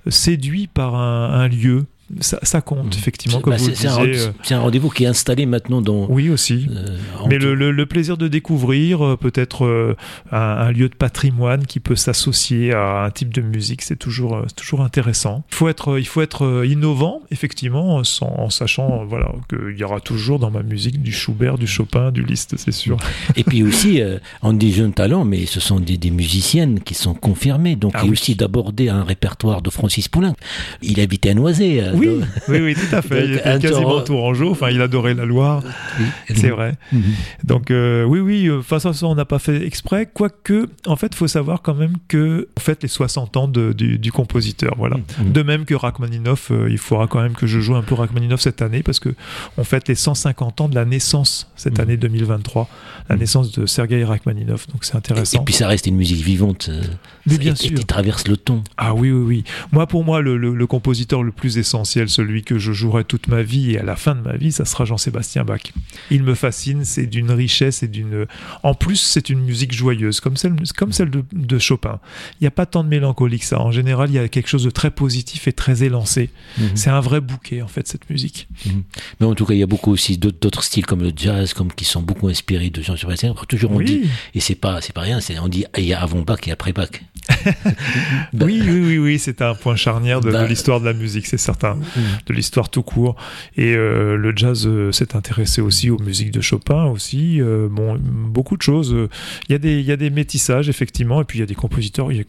séduit 0.08 0.66
par 0.66 0.94
un 0.94 1.48
lieu 1.48 1.86
ça, 2.20 2.60
compte, 2.60 2.94
mmh. 2.94 2.98
effectivement, 2.98 3.40
comme 3.40 3.52
bah, 3.52 3.58
vous 3.58 3.74
C'est 3.74 3.88
un, 3.88 4.04
euh, 4.04 4.32
un 4.50 4.60
rendez-vous 4.60 4.90
qui 4.90 5.04
est 5.04 5.08
installé 5.08 5.44
maintenant 5.44 5.82
dans... 5.82 6.06
Oui, 6.08 6.30
aussi. 6.30 6.68
Euh, 6.70 6.96
Mais 7.28 7.38
le, 7.38 7.54
le, 7.54 7.86
plaisir 7.86 8.16
de 8.16 8.28
découvrir 8.28 9.04
euh, 9.04 9.16
peut-être 9.16 9.96
un, 10.30 10.70
lieu 10.70 10.88
de 10.88 10.94
patrimoine 10.94 11.66
qui 11.66 11.80
peut 11.80 11.96
s'associer 11.96 12.72
à 12.72 13.04
un 13.04 13.10
type 13.10 13.34
de 13.34 13.40
musique, 13.40 13.82
c'est 13.82 13.96
toujours, 13.96 14.44
toujours 14.54 14.82
intéressant. 14.82 15.42
Il 15.50 15.56
faut 15.56 15.68
être, 15.68 15.98
il 15.98 16.06
faut 16.06 16.22
être 16.22 16.64
innovant, 16.64 17.22
effectivement, 17.32 18.04
sans, 18.04 18.32
en 18.38 18.50
sachant 18.50 19.04
voilà, 19.04 19.32
qu'il 19.48 19.76
y 19.76 19.82
aura 19.82 20.00
toujours 20.00 20.38
dans 20.38 20.50
ma 20.50 20.62
musique 20.62 21.02
du 21.02 21.12
Schubert, 21.12 21.58
du 21.58 21.66
Chopin, 21.66 22.12
du 22.12 22.22
Liszt, 22.22 22.54
c'est 22.56 22.72
sûr. 22.72 22.98
Et 23.34 23.42
puis 23.42 23.64
aussi, 23.64 24.00
on 24.42 24.52
dit 24.52 24.72
jeunes 24.72 24.92
talents, 24.92 25.24
mais 25.24 25.46
ce 25.46 25.58
sont 25.58 25.80
des, 25.80 25.96
des 25.96 26.10
musiciennes 26.10 26.80
qui 26.80 26.94
sont 26.94 27.14
confirmées. 27.14 27.74
Donc, 27.74 27.92
ah 27.94 28.00
il 28.02 28.06
y 28.06 28.08
a 28.10 28.12
aussi 28.12 28.36
d'aborder 28.36 28.88
un 28.90 29.02
répertoire 29.02 29.60
de 29.60 29.70
Francis 29.70 30.08
Poulin. 30.08 30.34
Il 30.82 31.00
habitait 31.00 31.30
à 31.30 31.34
Noisy 31.34 31.80
oui, 31.98 32.20
oui, 32.48 32.60
oui, 32.60 32.74
tout 32.74 32.94
à 32.94 33.02
fait. 33.02 33.24
il 33.24 33.34
était 33.34 33.58
quasiment 33.58 34.00
tourangeau. 34.00 34.50
Enfin, 34.50 34.70
il 34.70 34.80
adorait 34.80 35.14
la 35.14 35.24
Loire. 35.24 35.62
C'est 36.34 36.50
vrai. 36.50 36.76
Mhm. 36.92 37.02
Donc, 37.44 37.70
euh, 37.70 38.04
oui, 38.04 38.20
oui. 38.20 38.46
Euh, 38.46 38.58
enfin, 38.58 38.78
ça, 38.78 38.90
on 39.06 39.14
n'a 39.14 39.24
pas 39.24 39.38
fait 39.38 39.64
exprès. 39.64 40.06
Quoique, 40.12 40.68
en 40.86 40.96
fait, 40.96 41.08
il 41.12 41.16
faut 41.16 41.28
savoir 41.28 41.62
quand 41.62 41.74
même 41.74 41.94
que 42.08 42.48
on 42.56 42.60
fête 42.60 42.82
les 42.82 42.88
60 42.88 43.36
ans 43.36 43.48
du, 43.48 44.12
compositeur. 44.12 44.74
Voilà. 44.76 44.96
Mhm. 44.96 45.32
De 45.32 45.42
même 45.42 45.64
que 45.64 45.74
Rachmaninoff, 45.74 46.50
euh, 46.50 46.68
il 46.70 46.78
faudra 46.78 47.06
quand 47.06 47.20
même 47.20 47.34
que 47.34 47.46
je 47.46 47.60
joue 47.60 47.76
un 47.76 47.82
peu 47.82 47.94
Rachmaninoff 47.94 48.40
cette 48.40 48.62
année 48.62 48.82
parce 48.82 49.00
que 49.00 49.14
on 49.56 49.64
fête 49.64 49.88
les 49.88 49.94
150 49.94 50.60
ans 50.60 50.68
de 50.68 50.74
la 50.74 50.84
naissance 50.84 51.50
cette 51.56 51.78
mhm. 51.78 51.82
année 51.82 51.96
2023, 51.96 52.68
la 53.08 53.16
naissance 53.16 53.52
de 53.52 53.66
Sergei 53.66 54.04
Rachmaninoff. 54.04 54.66
Donc, 54.68 54.84
c'est 54.84 54.96
intéressant. 54.96 55.40
Et, 55.40 55.44
puis, 55.44 55.54
ça 55.54 55.68
reste 55.68 55.86
une 55.86 55.96
musique 55.96 56.24
vivante. 56.24 56.70
Mais 57.26 57.38
bien 57.38 57.54
sûr. 57.54 57.76
Qui 57.76 57.84
traverse 57.84 58.28
le 58.28 58.36
ton. 58.36 58.62
Ah 58.76 58.94
oui, 58.94 59.10
oui, 59.10 59.24
oui. 59.24 59.44
Moi, 59.72 59.86
pour 59.86 60.04
moi, 60.04 60.20
le, 60.20 60.36
le 60.36 60.66
compositeur 60.66 61.22
le 61.22 61.32
plus 61.32 61.58
essentiel 61.58 61.85
essentiel, 61.86 62.08
celui 62.08 62.42
que 62.42 62.58
je 62.58 62.72
jouerai 62.72 63.04
toute 63.04 63.28
ma 63.28 63.42
vie 63.42 63.72
et 63.72 63.78
à 63.78 63.84
la 63.84 63.96
fin 63.96 64.14
de 64.14 64.20
ma 64.20 64.36
vie, 64.36 64.50
ça 64.50 64.64
sera 64.64 64.84
Jean-Sébastien 64.84 65.44
Bach. 65.44 65.60
Il 66.10 66.22
me 66.22 66.34
fascine, 66.34 66.84
c'est 66.84 67.06
d'une 67.06 67.30
richesse 67.30 67.82
et 67.82 67.88
d'une. 67.88 68.26
En 68.62 68.74
plus, 68.74 68.96
c'est 68.96 69.30
une 69.30 69.40
musique 69.40 69.72
joyeuse, 69.72 70.20
comme 70.20 70.36
celle, 70.36 70.56
comme 70.76 70.92
celle 70.92 71.10
de, 71.10 71.58
Chopin. 71.58 72.00
Il 72.40 72.44
n'y 72.44 72.48
a 72.48 72.50
pas 72.50 72.66
tant 72.66 72.84
de 72.84 72.88
mélancolie 72.88 73.38
que 73.38 73.44
ça. 73.44 73.60
En 73.60 73.70
général, 73.70 74.10
il 74.10 74.14
y 74.14 74.18
a 74.18 74.28
quelque 74.28 74.48
chose 74.48 74.64
de 74.64 74.70
très 74.70 74.90
positif 74.90 75.48
et 75.48 75.52
très 75.52 75.84
élancé. 75.84 76.30
Mhm. 76.58 76.70
C'est 76.74 76.90
un 76.90 77.00
vrai 77.00 77.20
bouquet, 77.20 77.62
en 77.62 77.68
fait, 77.68 77.86
cette 77.88 78.10
musique. 78.10 78.48
Mhm. 78.66 78.82
Mais 79.20 79.26
en 79.26 79.34
tout 79.34 79.46
cas, 79.46 79.54
il 79.54 79.60
y 79.60 79.62
a 79.62 79.66
beaucoup 79.66 79.92
aussi 79.92 80.18
d'autres 80.18 80.62
styles 80.62 80.86
comme 80.86 81.02
le 81.02 81.12
jazz, 81.16 81.54
comme 81.54 81.72
qui 81.72 81.84
sont 81.84 82.02
beaucoup 82.02 82.28
inspirés 82.28 82.70
de 82.70 82.82
Jean-Sébastien. 82.82 83.34
Toujours 83.48 83.72
on 83.72 83.80
dit, 83.80 84.02
et 84.34 84.40
c'est 84.40 84.54
pas, 84.54 84.80
c'est 84.80 84.92
pas 84.92 85.02
rien, 85.02 85.18
on 85.40 85.48
dit 85.48 85.64
il 85.78 85.84
y 85.84 85.94
a 85.94 86.02
avant 86.02 86.20
Bach 86.20 86.40
et 86.46 86.50
après 86.50 86.72
Bach. 86.72 86.90
oui, 88.34 88.62
oui, 88.64 88.75
oui, 89.16 89.18
c'est 89.18 89.40
un 89.40 89.54
point 89.54 89.76
charnière 89.76 90.20
de, 90.20 90.30
bah, 90.30 90.46
l'histoire 90.46 90.78
de 90.78 90.84
la 90.84 90.92
musique, 90.92 91.26
c'est 91.26 91.38
certain, 91.38 91.74
mm. 91.74 92.00
de 92.26 92.34
l'histoire 92.34 92.68
tout 92.68 92.82
court. 92.82 93.16
Et 93.56 93.74
euh, 93.74 94.16
le 94.16 94.32
jazz 94.36 94.66
euh, 94.66 94.92
s'est 94.92 95.16
intéressé 95.16 95.62
aussi 95.62 95.88
aux 95.88 95.98
musiques 95.98 96.32
de 96.32 96.42
Chopin 96.42 96.84
aussi. 96.84 97.40
Euh, 97.40 97.68
bon, 97.70 97.98
beaucoup 97.98 98.56
de 98.56 98.62
choses. 98.62 98.94
Il 99.48 99.52
y 99.52 99.54
a 99.54 99.58
des, 99.58 99.80
il 99.80 99.86
y 99.86 99.92
a 99.92 99.96
des 99.96 100.10
métissages 100.10 100.68
effectivement, 100.68 101.22
et 101.22 101.24
puis 101.24 101.38
il 101.38 101.40
y 101.40 101.44
a 101.44 101.46
des 101.46 101.54
compositeurs, 101.54 102.12
il 102.12 102.18
y 102.18 102.20
a 102.20 102.24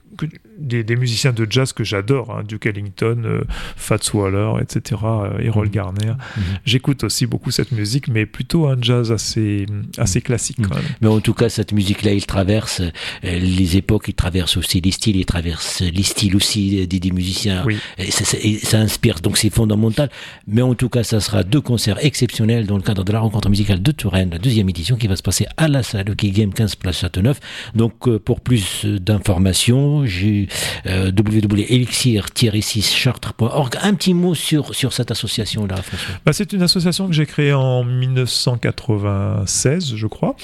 des, 0.58 0.84
des, 0.84 0.96
musiciens 0.96 1.34
de 1.34 1.46
jazz 1.50 1.74
que 1.74 1.84
j'adore, 1.84 2.32
hein, 2.32 2.44
Duke 2.48 2.66
Ellington, 2.66 3.42
Fats 3.76 3.98
Waller, 4.14 4.54
etc., 4.62 5.02
Errol 5.40 5.68
mm. 5.68 5.72
Garner. 5.72 6.14
Mm. 6.38 6.42
J'écoute 6.66 7.04
aussi 7.04 7.26
beaucoup 7.26 7.52
cette 7.52 7.72
musique, 7.72 8.08
mais 8.08 8.26
plutôt 8.26 8.68
un 8.68 8.78
jazz 8.82 9.12
assez, 9.12 9.66
assez 9.98 10.22
classique. 10.22 10.58
Quand 10.62 10.76
même. 10.76 10.84
Mais 11.02 11.08
en 11.08 11.20
tout 11.20 11.34
cas, 11.34 11.50
cette 11.50 11.74
musique-là, 11.74 12.14
il 12.14 12.26
traverse 12.26 12.82
les 13.24 13.78
époques, 13.78 14.06
il 14.08 14.14
traverse 14.14 14.58
aussi 14.58 14.80
les 14.82 14.92
styles, 14.92 15.18
il 15.18 15.26
traverse 15.26 15.82
les 15.82 16.04
styles 16.04 16.36
aussi 16.36 16.77
des, 16.86 17.00
des 17.00 17.12
musiciens. 17.12 17.66
Et, 17.98 18.12
ça, 18.12 18.78
inspire, 18.78 19.22
donc 19.22 19.38
c'est 19.38 19.50
fondamental. 19.50 20.10
Mais 20.48 20.62
en 20.62 20.76
tout 20.76 20.90
cas, 20.90 21.04
ça 21.04 21.20
sera 21.20 21.44
deux 21.44 21.62
concerts 21.62 22.04
exceptionnels 22.06 22.68
dans 22.68 22.78
le 22.78 22.84
cadre 22.84 23.04
de 23.04 23.12
la 23.12 23.20
rencontre 23.20 23.50
musicale 23.50 23.82
de 23.82 23.92
Touraine, 23.92 24.30
la 24.32 24.38
deuxième 24.38 24.70
édition 24.70 24.98
qui 24.98 25.08
va 25.08 25.16
se 25.16 25.24
passer 25.24 25.48
à 25.58 25.68
la 25.68 25.82
salle 25.84 26.10
Hockey 26.10 26.30
Game 26.30 26.54
15 26.54 26.76
Place 26.76 27.00
Châteauneuf. 27.00 27.40
Donc 27.76 28.08
euh, 28.08 28.20
pour 28.20 28.42
plus 28.42 28.86
d'informations, 28.86 30.06
j'ai 30.06 30.48
euh, 30.86 31.12
www.elixir-6chartres.org. 31.12 33.78
Un 33.82 33.94
petit 33.94 34.14
mot 34.14 34.36
sur, 34.36 34.76
sur 34.76 34.92
cette 34.94 35.12
association-là, 35.12 35.76
François. 35.78 36.16
Bah, 36.26 36.34
c'est 36.34 36.52
une 36.54 36.62
association 36.62 37.08
que 37.08 37.14
j'ai 37.14 37.26
créée 37.26 37.54
en 37.54 37.84
1996, 37.84 39.96
je 39.96 40.08
crois, 40.08 40.36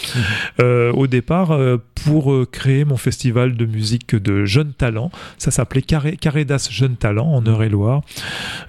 euh, 0.60 0.92
au 0.94 1.08
départ 1.08 1.52
euh, 1.52 1.78
pour 2.06 2.34
créer 2.52 2.86
mon 2.86 2.98
festival 2.98 3.56
de 3.56 3.66
musique 3.66 4.16
de 4.16 4.46
jeunes 4.46 4.74
talents. 4.74 5.12
Ça 5.38 5.52
s'appelait 5.52 5.82
Carré, 5.82 6.18
Carédas 6.24 6.70
Jeunes 6.72 6.96
Talents 6.96 7.34
en 7.34 7.46
Eure-et-Loire. 7.46 8.02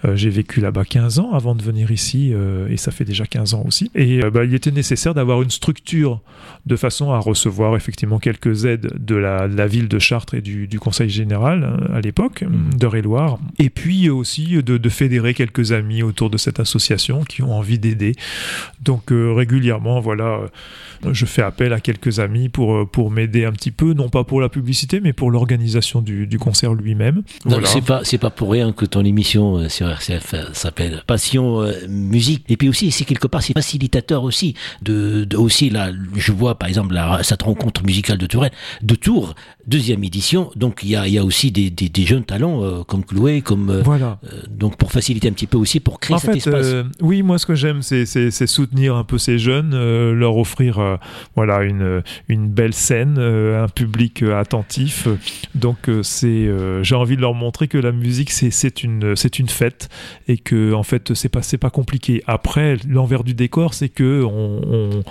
Euh, 0.05 0.17
j'ai 0.17 0.29
vécu 0.29 0.61
là-bas 0.61 0.85
15 0.85 1.21
ans 1.21 1.35
avant 1.35 1.55
de 1.55 1.63
venir 1.63 1.93
ici 1.93 2.33
euh, 2.33 2.67
et 2.69 2.77
ça 2.77 2.91
fait 2.91 3.05
déjà 3.05 3.27
15 3.27 3.55
ans 3.55 3.63
aussi. 3.65 3.93
Et 3.95 4.25
euh, 4.25 4.31
bah, 4.33 4.45
il 4.45 4.53
était 4.55 4.73
nécessaire 4.73 5.15
d'avoir 5.15 5.41
une 5.41 5.53
structure 5.53 6.21
de 6.67 6.75
façon 6.75 7.13
à 7.13 7.21
recevoir 7.21 7.77
effectivement 7.77 8.19
quelques 8.19 8.65
aides 8.65 8.93
de 8.99 9.15
la, 9.15 9.47
ville 9.69 9.87
de 9.87 10.01
Chartres 10.01 10.35
et 10.35 10.41
du, 10.41 10.81
Conseil 10.81 11.09
général 11.09 11.89
à 11.95 12.01
l'époque 12.01 12.43
mmh. 12.43 12.75
d'Eure-et-Loire. 12.77 13.39
Et 13.61 13.71
puis 13.71 14.11
aussi 14.11 14.61
de, 14.61 14.77
de, 14.77 14.89
fédérer 14.89 15.33
quelques 15.33 15.71
amis 15.71 16.03
autour 16.03 16.31
de 16.31 16.37
cette 16.37 16.59
association 16.59 17.23
qui 17.23 17.43
ont 17.43 17.53
envie 17.53 17.79
d'aider. 17.79 18.17
Donc 18.83 19.05
régulièrement, 19.11 20.01
voilà, 20.01 20.41
je 21.13 21.25
fais 21.25 21.43
appel 21.43 21.73
à 21.73 21.81
quelques 21.81 22.19
amis 22.19 22.49
pour, 22.49 22.91
pour 22.91 23.13
m'aider 23.13 23.45
un 23.45 23.53
petit 23.53 23.71
peu, 23.71 23.93
non 23.93 24.09
pas 24.09 24.25
pour 24.25 24.41
la 24.41 24.49
publicité, 24.49 25.01
mais 25.01 25.13
pour 25.13 25.31
l'organisation 25.31 26.03
du, 26.03 26.27
du, 26.27 26.39
concert 26.39 26.75
lui-même. 26.75 27.23
Voilà. 27.45 27.67
C'est 27.67 27.83
pas 27.83 28.01
c'est 28.05 28.19
pas 28.19 28.31
pour 28.31 28.51
rien 28.51 28.73
que 28.73 28.85
ton 28.87 29.05
émission 29.05 29.57
euh, 29.57 29.69
sur 29.69 29.89
RCF 29.89 30.35
euh, 30.35 30.45
s'appelle 30.53 31.03
Passion 31.07 31.63
euh, 31.63 31.73
musique. 31.89 32.45
Et 32.49 32.57
puis 32.57 32.69
aussi, 32.69 32.91
c'est 32.91 33.05
quelque 33.05 33.27
part, 33.27 33.43
c'est 33.43 33.53
facilitateur 33.53 34.25
aussi 34.25 34.55
de, 34.83 35.25
de, 35.25 35.37
aussi 35.37 35.71
là. 35.71 35.91
Je 36.17 36.33
vois 36.33 36.59
par 36.59 36.69
exemple 36.69 36.95
la, 36.95 37.23
cette 37.23 37.43
rencontre 37.43 37.83
musicale 37.85 38.19
de 38.19 38.27
Touraine, 38.27 38.53
de 38.83 38.95
Tours, 38.95 39.35
deuxième 39.67 40.03
édition. 40.05 40.51
Donc 40.57 40.81
il 40.83 40.91
y 40.91 40.97
a, 40.97 41.07
il 41.07 41.15
y 41.15 41.19
a 41.19 41.25
aussi 41.25 41.51
des, 41.51 41.71
des, 41.71 41.89
des 41.89 42.07
jeunes 42.07 42.25
talents 42.25 42.83
comme 42.85 43.05
Chloé, 43.05 43.43
comme 43.43 43.81
voilà. 43.85 44.19
donc 44.49 44.77
pour 44.77 44.93
faciliter 44.93 45.29
un 45.29 45.33
petit 45.33 45.47
peu 45.47 45.59
aussi 45.59 45.81
pour 45.81 46.01
créer 46.01 46.17
en 46.17 46.19
cet 46.19 46.31
fait, 46.33 46.37
espace. 46.39 46.85
oui, 47.01 47.23
moi 47.23 47.39
ce 47.39 47.47
que 47.47 47.55
j'aime, 47.55 47.83
c'est 47.83 48.47
soutenir 48.47 48.97
un 48.97 49.05
peu 49.05 49.19
ces 49.19 49.39
jeunes, 49.39 49.75
leur 50.13 50.37
offrir 50.37 50.99
voilà 51.35 51.63
une 51.63 52.03
une 52.29 52.49
belle 52.49 52.75
scène, 52.75 53.19
un 53.19 53.69
public 53.69 54.23
attentif. 54.23 55.09
Donc 55.55 55.91
c'est 56.03 56.49
j'ai 56.83 56.95
envie 56.95 57.17
de 57.17 57.23
leur 57.25 57.33
montrer 57.33 57.69
que 57.69 57.79
la 57.79 57.91
musique 57.91 58.31
c'est 58.31 58.85
une 58.85 59.17
c'est 59.17 59.39
une 59.39 59.49
fête 59.49 59.89
et 60.29 60.37
que 60.37 60.75
en 60.75 60.83
fait 60.83 61.15
c'est 61.15 61.31
pas 61.31 61.41
c'est 61.41 61.59
pas 61.59 61.71
compliqué. 61.71 62.23
Après 62.27 62.77
l'envers 62.87 63.25
du 63.25 63.33
décor 63.33 63.73
c'est 63.73 63.89
que 63.89 64.23
on, 64.25 65.03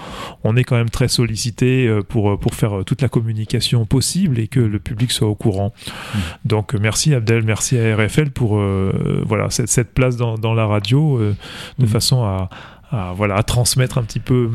on, 0.44 0.56
est 0.56 0.64
quand 0.64 0.76
même 0.76 0.92
très 0.92 1.08
sollicité 1.08 1.88
euh, 1.88 2.04
pour 2.04 2.40
pour 2.40 2.54
faire 2.54 2.84
toute 2.86 3.02
la 3.02 3.10
communication 3.10 3.86
possible 3.86 4.38
et 4.40 4.48
que 4.48 4.60
le 4.60 4.78
public 4.78 5.12
soit 5.12 5.28
au 5.28 5.34
courant. 5.34 5.74
Mmh. 5.74 6.20
Donc 6.46 6.76
merci 6.76 7.16
Abdel, 7.16 7.42
merci 7.44 7.80
à 7.80 7.96
RFL 7.96 8.30
pour 8.30 8.60
euh, 8.60 9.24
voilà 9.26 9.50
cette, 9.50 9.70
cette 9.70 9.94
place 9.96 10.16
dans, 10.16 10.38
dans 10.38 10.54
la 10.54 10.68
radio 10.68 11.18
euh, 11.18 11.36
de 11.80 11.86
mmh. 11.86 11.90
façon 11.90 12.24
à 12.24 12.50
à, 12.94 13.14
voilà, 13.14 13.36
à 13.36 13.44
transmettre 13.44 13.98
un 13.98 14.04
petit 14.04 14.20
peu 14.20 14.50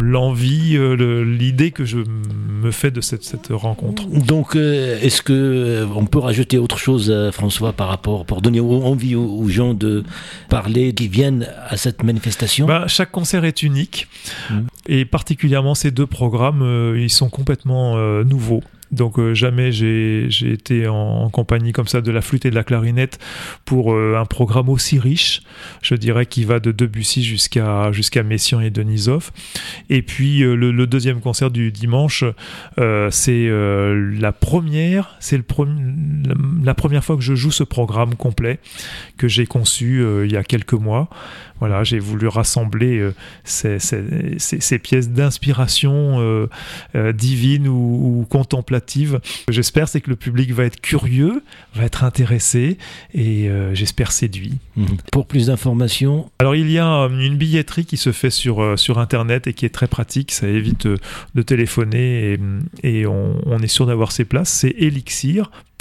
l'envie, 0.00 0.76
euh, 0.76 1.24
l'idée 1.24 1.70
que 1.70 1.84
je 1.84 1.98
me 1.98 2.70
fais 2.70 2.90
de 2.90 3.00
cette, 3.00 3.24
cette 3.24 3.48
rencontre. 3.50 4.06
Donc, 4.06 4.56
euh, 4.56 5.00
est-ce 5.00 5.22
que 5.22 5.32
euh, 5.32 5.86
on 5.96 6.04
peut 6.04 6.18
rajouter 6.18 6.58
autre 6.58 6.78
chose, 6.78 7.12
François, 7.32 7.72
par 7.72 7.88
rapport, 7.88 8.26
pour 8.26 8.42
donner 8.42 8.60
envie 8.60 9.14
aux, 9.14 9.48
gens 9.48 9.74
de 9.74 10.04
parler, 10.48 10.92
qui 10.92 11.08
viennent 11.08 11.48
à 11.68 11.76
cette 11.76 12.02
manifestation? 12.02 12.66
Ben, 12.66 12.86
Chaque 12.88 13.10
concert 13.10 13.44
est 13.44 13.62
unique, 13.62 14.06
mmh. 14.50 14.54
et 14.88 15.04
particulièrement 15.04 15.74
ces 15.74 15.90
deux 15.90 16.06
programmes, 16.06 16.94
ils 16.96 17.10
sont 17.10 17.30
complètement 17.30 17.96
nouveaux. 18.24 18.62
Donc 18.94 19.18
euh, 19.18 19.34
jamais 19.34 19.72
j'ai 19.72 20.28
été 20.42 20.86
en, 20.88 21.28
compagnie 21.30 21.72
comme 21.72 21.88
ça 21.88 22.00
de 22.00 22.10
la 22.10 22.22
flûte 22.22 22.46
et 22.46 22.50
de 22.50 22.54
la 22.54 22.64
clarinette 22.64 23.18
pour 23.64 23.92
euh, 23.92 24.16
un 24.16 24.24
programme 24.24 24.68
aussi 24.68 24.98
riche, 24.98 25.42
je 25.82 25.94
dirais, 25.94 26.26
qui 26.26 26.44
va 26.44 26.60
de 26.60 26.70
Debussy 26.70 27.24
jusqu'à 27.24 27.90
jusqu'à 27.92 28.22
Messiaen 28.22 28.60
et 28.60 28.70
Denisov. 28.70 29.30
Et 29.90 30.02
puis 30.02 30.42
euh, 30.42 30.54
le, 30.54 30.86
deuxième 30.86 31.20
concert 31.20 31.50
du 31.50 31.72
dimanche, 31.72 32.24
c'est 33.10 33.48
la 33.48 34.32
première, 34.32 35.16
c'est 35.18 35.38
le 35.38 35.44
la 36.62 36.74
première 36.74 37.04
fois 37.04 37.16
que 37.16 37.22
je 37.22 37.34
joue 37.34 37.50
ce 37.50 37.64
programme 37.64 38.14
complet 38.16 38.58
que 39.16 39.28
j'ai 39.28 39.46
conçu 39.46 40.04
il 40.24 40.30
y 40.30 40.36
a 40.36 40.44
quelques 40.44 40.74
mois. 40.74 41.08
Voilà, 41.60 41.84
j'ai 41.84 41.98
voulu 41.98 42.28
rassembler 42.28 43.10
ces, 43.44 43.78
ces, 43.78 44.36
ces, 44.38 44.78
pièces 44.78 45.08
d'inspiration 45.08 46.48
divine 47.14 47.68
ou 47.68 48.26
contemplative 48.28 48.83
J'espère 49.48 49.88
c'est 49.88 50.00
que 50.00 50.10
le 50.10 50.16
public 50.16 50.52
va 50.52 50.64
être 50.64 50.80
curieux, 50.80 51.42
va 51.74 51.84
être 51.84 52.04
intéressé 52.04 52.78
et 53.12 53.48
euh, 53.48 53.74
j'espère 53.74 54.12
séduit. 54.12 54.58
Mhm. 54.76 54.96
Pour 55.12 55.26
plus 55.26 55.46
d'informations 55.46 56.30
Alors 56.38 56.56
il 56.56 56.70
y 56.70 56.78
a 56.78 57.04
euh, 57.04 57.08
une 57.08 57.36
billetterie 57.36 57.84
qui 57.84 57.96
se 57.96 58.12
fait 58.12 58.30
sur, 58.30 58.62
euh, 58.62 58.76
sur 58.76 58.98
Internet 58.98 59.46
et 59.46 59.52
qui 59.52 59.66
est 59.66 59.74
très 59.74 59.88
pratique, 59.88 60.32
ça 60.32 60.48
évite 60.48 60.86
de 60.86 61.42
téléphoner 61.42 62.38
et, 62.82 63.06
on, 63.06 63.58
est 63.62 63.68
sûr 63.68 63.86
d'avoir 63.86 64.12
ses 64.12 64.24
places. 64.24 64.50
C'est 64.50 64.74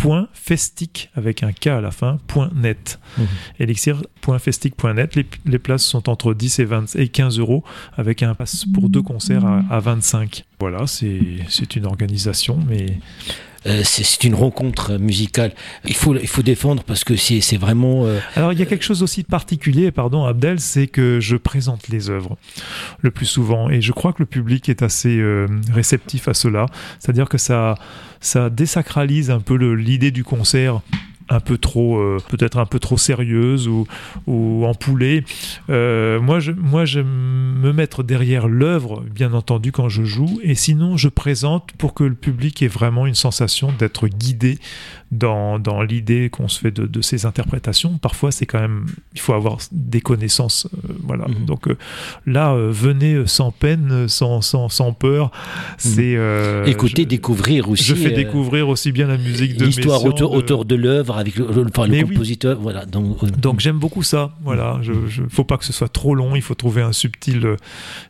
elixir.festic 0.04 1.10
avec 1.16 1.44
un 1.44 1.52
K 1.52 1.68
à 1.68 1.82
la 1.82 1.92
fin, 1.92 2.18
.net. 2.54 3.00
Mmh. 3.18 3.24
Elixir.festic.net. 3.60 5.16
Les, 5.16 5.26
les, 5.46 5.60
places 5.60 5.84
sont 5.84 6.10
entre 6.10 6.34
10 6.34 6.60
et, 6.60 6.66
20, 6.66 6.96
et 6.96 7.08
15 7.08 7.40
euros 7.40 7.64
avec 7.96 8.24
un 8.24 8.36
pass 8.36 8.66
pour 8.74 8.90
deux 8.90 9.02
concerts 9.02 9.46
à, 9.46 9.64
à 9.70 9.80
25. 9.80 10.46
Voilà, 10.60 10.86
c'est 10.88 11.76
une 11.76 11.86
organisation, 11.86 12.60
mais 12.68 13.00
c'est 13.84 14.24
une 14.24 14.36
rencontre 14.36 14.98
musicale. 14.98 15.54
Il 15.86 15.96
faut, 15.96 16.16
il 16.16 16.28
faut 16.28 16.42
défendre 16.42 16.84
parce 16.84 17.04
que 17.04 17.16
c'est 17.16 17.58
vraiment. 17.58 18.06
Euh, 18.06 18.20
Alors 18.36 18.54
il 18.54 18.60
y 18.60 18.62
a 18.62 18.66
quelque 18.66 18.84
chose 18.84 19.04
aussi 19.04 19.24
de 19.24 19.28
particulier, 19.28 19.92
pardon 19.92 20.26
Abdel, 20.26 20.60
c'est 20.60 20.88
que 20.88 21.20
je 21.20 21.36
présente 21.36 21.88
les 21.88 22.10
œuvres 22.10 22.38
le 23.02 23.12
plus 23.12 23.26
souvent 23.26 23.70
et 23.70 23.82
je 23.82 23.92
crois 23.92 24.14
que 24.14 24.20
le 24.20 24.26
public 24.26 24.70
est 24.70 24.82
assez 24.82 25.18
euh, 25.18 25.48
réceptif 25.72 26.28
à 26.28 26.34
cela. 26.34 26.66
C'est-à-dire 27.00 27.30
que 27.30 27.38
ça, 27.38 27.76
ça 28.20 28.50
désacralise 28.50 29.32
un 29.32 29.40
peu 29.40 29.56
l'idée 29.56 30.12
du 30.12 30.24
concert 30.24 30.82
un 31.30 31.40
peu 31.40 31.58
trop, 31.58 31.98
euh, 31.98 32.18
peut-être 32.30 32.58
un 32.58 32.66
peu 32.66 32.80
trop 32.80 32.98
sérieuse 32.98 33.68
ou, 33.68 33.88
ou 34.28 34.66
empoulée. 34.66 35.24
Euh, 35.70 36.20
moi, 36.20 36.40
je, 36.40 36.52
moi, 36.52 36.84
me 36.86 37.72
mettre 37.72 38.04
derrière 38.04 38.48
l'œuvre, 38.48 39.04
bien 39.10 39.34
entendu, 39.34 39.72
quand 39.72 39.90
je 39.90 40.04
joue, 40.04 40.40
et 40.44 40.56
sinon, 40.56 40.98
je 40.98 41.10
présente 41.10 41.72
pour 41.78 41.94
que 41.94 42.04
le 42.04 42.16
public 42.16 42.62
ait 42.62 42.68
vraiment 42.68 43.06
une 43.06 43.16
sensation 43.16 43.72
d'être 43.78 44.08
guidé 44.08 44.60
dans, 45.18 45.60
dans 45.60 45.82
l'idée 45.82 46.30
qu'on 46.30 46.48
se 46.48 46.60
fait 46.60 46.72
de, 46.72 46.86
de, 46.86 47.02
ces 47.02 47.26
interprétations. 47.26 47.98
Parfois, 47.98 48.32
c'est 48.32 48.46
quand 48.46 48.60
même, 48.60 48.86
il 49.14 49.20
faut 49.20 49.34
avoir 49.34 49.58
des 49.72 50.02
connaissances. 50.02 50.68
Euh, 50.74 50.94
voilà. 51.04 51.28
Mhm. 51.28 51.46
Donc 51.46 51.68
là, 52.26 52.56
venez 52.56 53.24
sans 53.26 53.52
peine, 53.52 54.08
sans, 54.08 54.42
sans, 54.42 54.70
sans 54.70 54.94
peur. 54.94 55.26
Mhm. 55.26 55.32
C'est 55.78 56.18
écouter, 56.66 57.06
découvrir 57.06 57.70
aussi. 57.70 57.84
Je 57.84 57.96
fais 57.96 58.12
découvrir 58.12 58.70
aussi 58.70 58.92
bien 58.92 59.08
la 59.08 59.18
musique 59.18 59.58
de 59.58 59.66
l'histoire 59.66 60.04
autour, 60.06 60.34
autour 60.34 60.66
de 60.66 60.76
l'œuvre 60.76 61.18
avec 61.18 61.36
le, 61.36 61.48
le, 61.48 62.06
compositeur. 62.06 62.60
Voilà. 62.60 62.86
Donc, 62.86 63.24
donc 63.40 63.60
j'aime 63.60 63.80
beaucoup 63.80 64.04
ça. 64.04 64.32
Voilà. 64.44 64.80
Je, 64.82 64.94
je, 65.08 65.24
faut 65.30 65.44
pas 65.44 65.58
que 65.58 65.66
ce 65.66 65.74
soit 65.74 65.92
trop 65.92 66.16
long. 66.16 66.36
Il 66.36 66.42
faut 66.42 66.56
trouver 66.56 66.82
un 66.82 66.94
subtil 66.94 67.56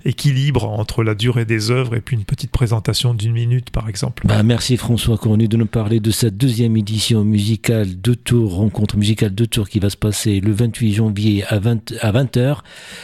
équilibre 0.05 0.65
entre 0.65 1.03
la 1.03 1.15
durée 1.15 1.45
des 1.45 1.71
œuvres 1.71 1.95
et 1.95 2.01
puis 2.01 2.15
une 2.15 2.25
petite 2.25 2.51
présentation 2.51 3.13
d'une 3.13 3.33
minute, 3.33 3.69
par 3.69 3.89
exemple. 3.89 4.25
Bah, 4.27 4.43
merci 4.43 4.77
François 4.77 5.17
Cornu 5.17 5.47
de 5.47 5.57
nous 5.57 5.65
parler 5.65 5.99
de 5.99 6.11
cette 6.11 6.37
deuxième 6.37 6.77
musicale 7.23 8.01
de 8.01 8.13
Tours, 8.13 8.55
rencontre 8.55 8.97
musicale 8.97 9.33
de 9.33 9.45
Tours 9.45 9.69
qui 9.69 9.79
va 9.79 9.89
se 9.89 9.97
passer 9.97 10.39
le 10.39 10.51
28 10.51 10.93
janvier 10.93 11.43
à 11.47 11.59
20, 11.59 11.93
à 12.01 12.11
20h 12.11 12.57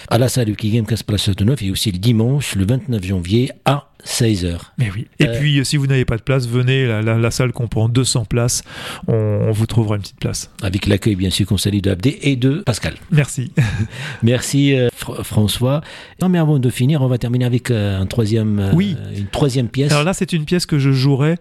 à 0.10 0.18
la 0.18 0.30
salle 0.30 0.46
du 0.46 0.54
Game 0.54 0.86
Place 0.86 1.30
9 1.30 1.64
et 1.64 1.72
aussi 1.72 1.92
le 1.92 1.98
dimanche 1.98 2.56
le 2.56 2.66
29 2.66 3.04
janvier 3.04 3.52
à 3.66 3.89
16h. 4.06 4.58
Mais 4.78 4.90
oui. 4.96 5.08
Et 5.20 5.28
euh, 5.28 5.40
puis, 5.40 5.64
si 5.66 5.78
vous 5.78 5.88
n'avez 5.88 6.06
pas 6.06 6.18
de 6.18 6.22
place, 6.22 6.48
venez, 6.48 6.86
la, 6.86 7.02
la, 7.02 7.32
salle 7.32 7.52
comprend 7.52 7.90
200 7.90 8.26
places, 8.26 8.64
on, 9.08 9.52
vous 9.52 9.66
trouvera 9.66 9.96
une 9.96 10.02
petite 10.02 10.20
place. 10.20 10.52
Avec 10.62 10.88
l'accueil, 10.88 11.16
bien 11.16 11.30
sûr, 11.30 11.46
qu'on 11.46 11.58
salue 11.58 11.80
de 11.80 11.92
Abdé 11.92 12.18
et 12.22 12.36
de 12.36 12.60
Pascal. 12.60 12.94
Merci. 13.12 13.52
Merci, 14.24 14.74
euh, 14.74 14.90
François. 14.94 15.82
Non, 16.22 16.30
mais 16.30 16.40
avant 16.40 16.60
de 16.60 16.70
finir, 16.70 17.02
on 17.02 17.08
va 17.08 17.18
terminer 17.18 17.46
avec 17.46 17.72
euh, 17.72 18.00
un 18.00 18.06
troisième, 18.06 18.72
oui. 18.74 18.96
une 19.16 19.28
troisième 19.28 19.68
pièce. 19.68 19.92
Alors 19.92 20.06
là, 20.06 20.14
c'est 20.14 20.32
une 20.32 20.46
pièce 20.46 20.66
que 20.66 20.80
je 20.80 20.92
jouerai, 20.92 21.36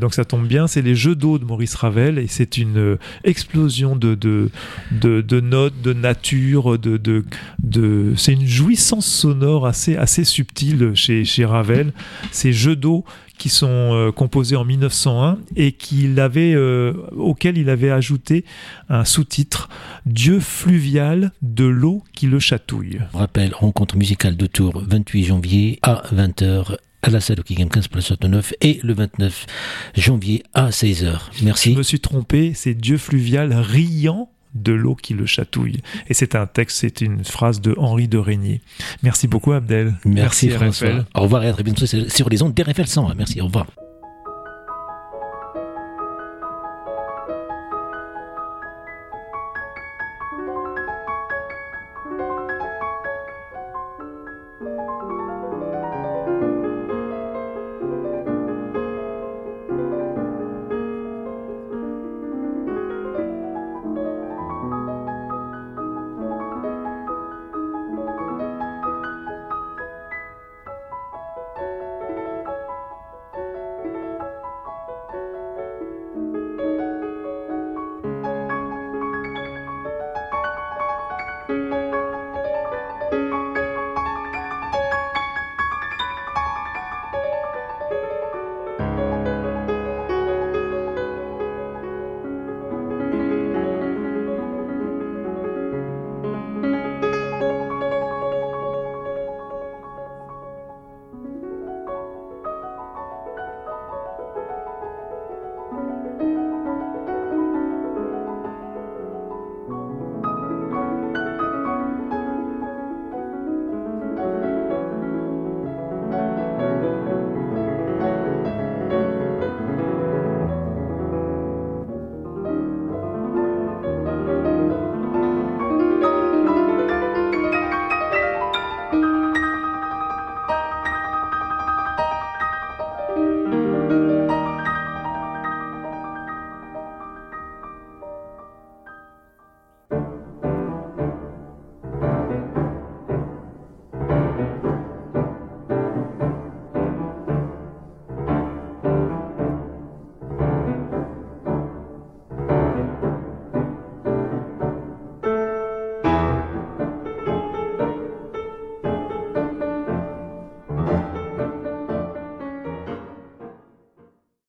donc 0.00 0.14
ça 0.14 0.24
tombe 0.24 0.46
bien, 0.46 0.66
c'est 0.66 0.82
les 0.82 0.94
Jeux 0.94 1.14
d'eau 1.14 1.38
de 1.38 1.44
Maurice 1.44 1.74
Ravel, 1.74 2.18
et 2.18 2.26
c'est 2.26 2.56
une 2.56 2.96
explosion 3.22 3.96
de, 3.96 4.14
de, 4.14 4.50
de, 4.92 5.20
de, 5.20 5.40
notes, 5.40 5.80
de 5.82 5.92
nature, 5.92 6.78
de, 6.78 6.96
de, 6.96 7.24
de 7.62 8.14
c'est 8.16 8.32
une 8.32 8.46
jouissance 8.46 9.06
sonore 9.06 9.66
assez, 9.66 9.96
assez 9.96 10.24
subtile 10.24 10.92
chez, 10.94 11.24
chez 11.24 11.44
Ravel 11.44 11.92
ces 12.30 12.52
jeux 12.52 12.76
d'eau 12.76 13.04
qui 13.38 13.48
sont 13.48 13.68
euh, 13.68 14.12
composés 14.12 14.56
en 14.56 14.64
1901 14.64 15.38
et 15.56 15.72
qu'il 15.72 16.20
avait, 16.20 16.54
euh, 16.54 16.92
auquel 17.16 17.58
il 17.58 17.68
avait 17.68 17.90
ajouté 17.90 18.44
un 18.88 19.04
sous-titre 19.04 19.68
Dieu 20.06 20.40
fluvial 20.40 21.32
de 21.42 21.64
l'eau 21.64 22.02
qui 22.14 22.26
le 22.26 22.38
chatouille. 22.38 23.00
Je 23.12 23.18
rappelle, 23.18 23.52
rencontre 23.54 23.96
musicale 23.96 24.36
de 24.36 24.46
Tours, 24.46 24.82
28 24.86 25.24
janvier 25.24 25.78
à 25.82 26.02
20h 26.14 26.76
à 27.02 27.10
la 27.10 27.20
salle 27.20 27.42
Game 27.50 27.68
15 27.68 27.88
Place 27.88 28.12
9 28.18 28.54
et 28.62 28.80
le 28.82 28.94
29 28.94 29.46
janvier 29.94 30.42
à 30.54 30.70
16h. 30.70 31.18
Merci. 31.42 31.72
Je 31.72 31.78
me 31.78 31.82
suis 31.82 32.00
trompé, 32.00 32.52
c'est 32.54 32.72
Dieu 32.74 32.96
fluvial 32.96 33.52
riant 33.52 34.30
de 34.54 34.72
l'eau 34.72 34.94
qui 34.94 35.14
le 35.14 35.26
chatouille. 35.26 35.82
Et 36.08 36.14
c'est 36.14 36.34
un 36.34 36.46
texte, 36.46 36.78
c'est 36.78 37.00
une 37.00 37.24
phrase 37.24 37.60
de 37.60 37.74
Henri 37.78 38.08
de 38.08 38.18
Régnier. 38.18 38.60
Merci 39.02 39.28
beaucoup 39.28 39.52
Abdel. 39.52 39.94
Merci, 40.04 40.50
François. 40.50 41.04
Au 41.14 41.22
revoir 41.22 41.44
et 41.44 41.48
à 41.48 41.52
très 41.52 41.62
bientôt 41.62 41.86
sur 41.86 42.28
les 42.28 42.42
ondes 42.42 42.54
d'RFL 42.54 42.86
100. 42.86 43.14
Merci, 43.16 43.40
au 43.40 43.46
revoir. 43.46 43.66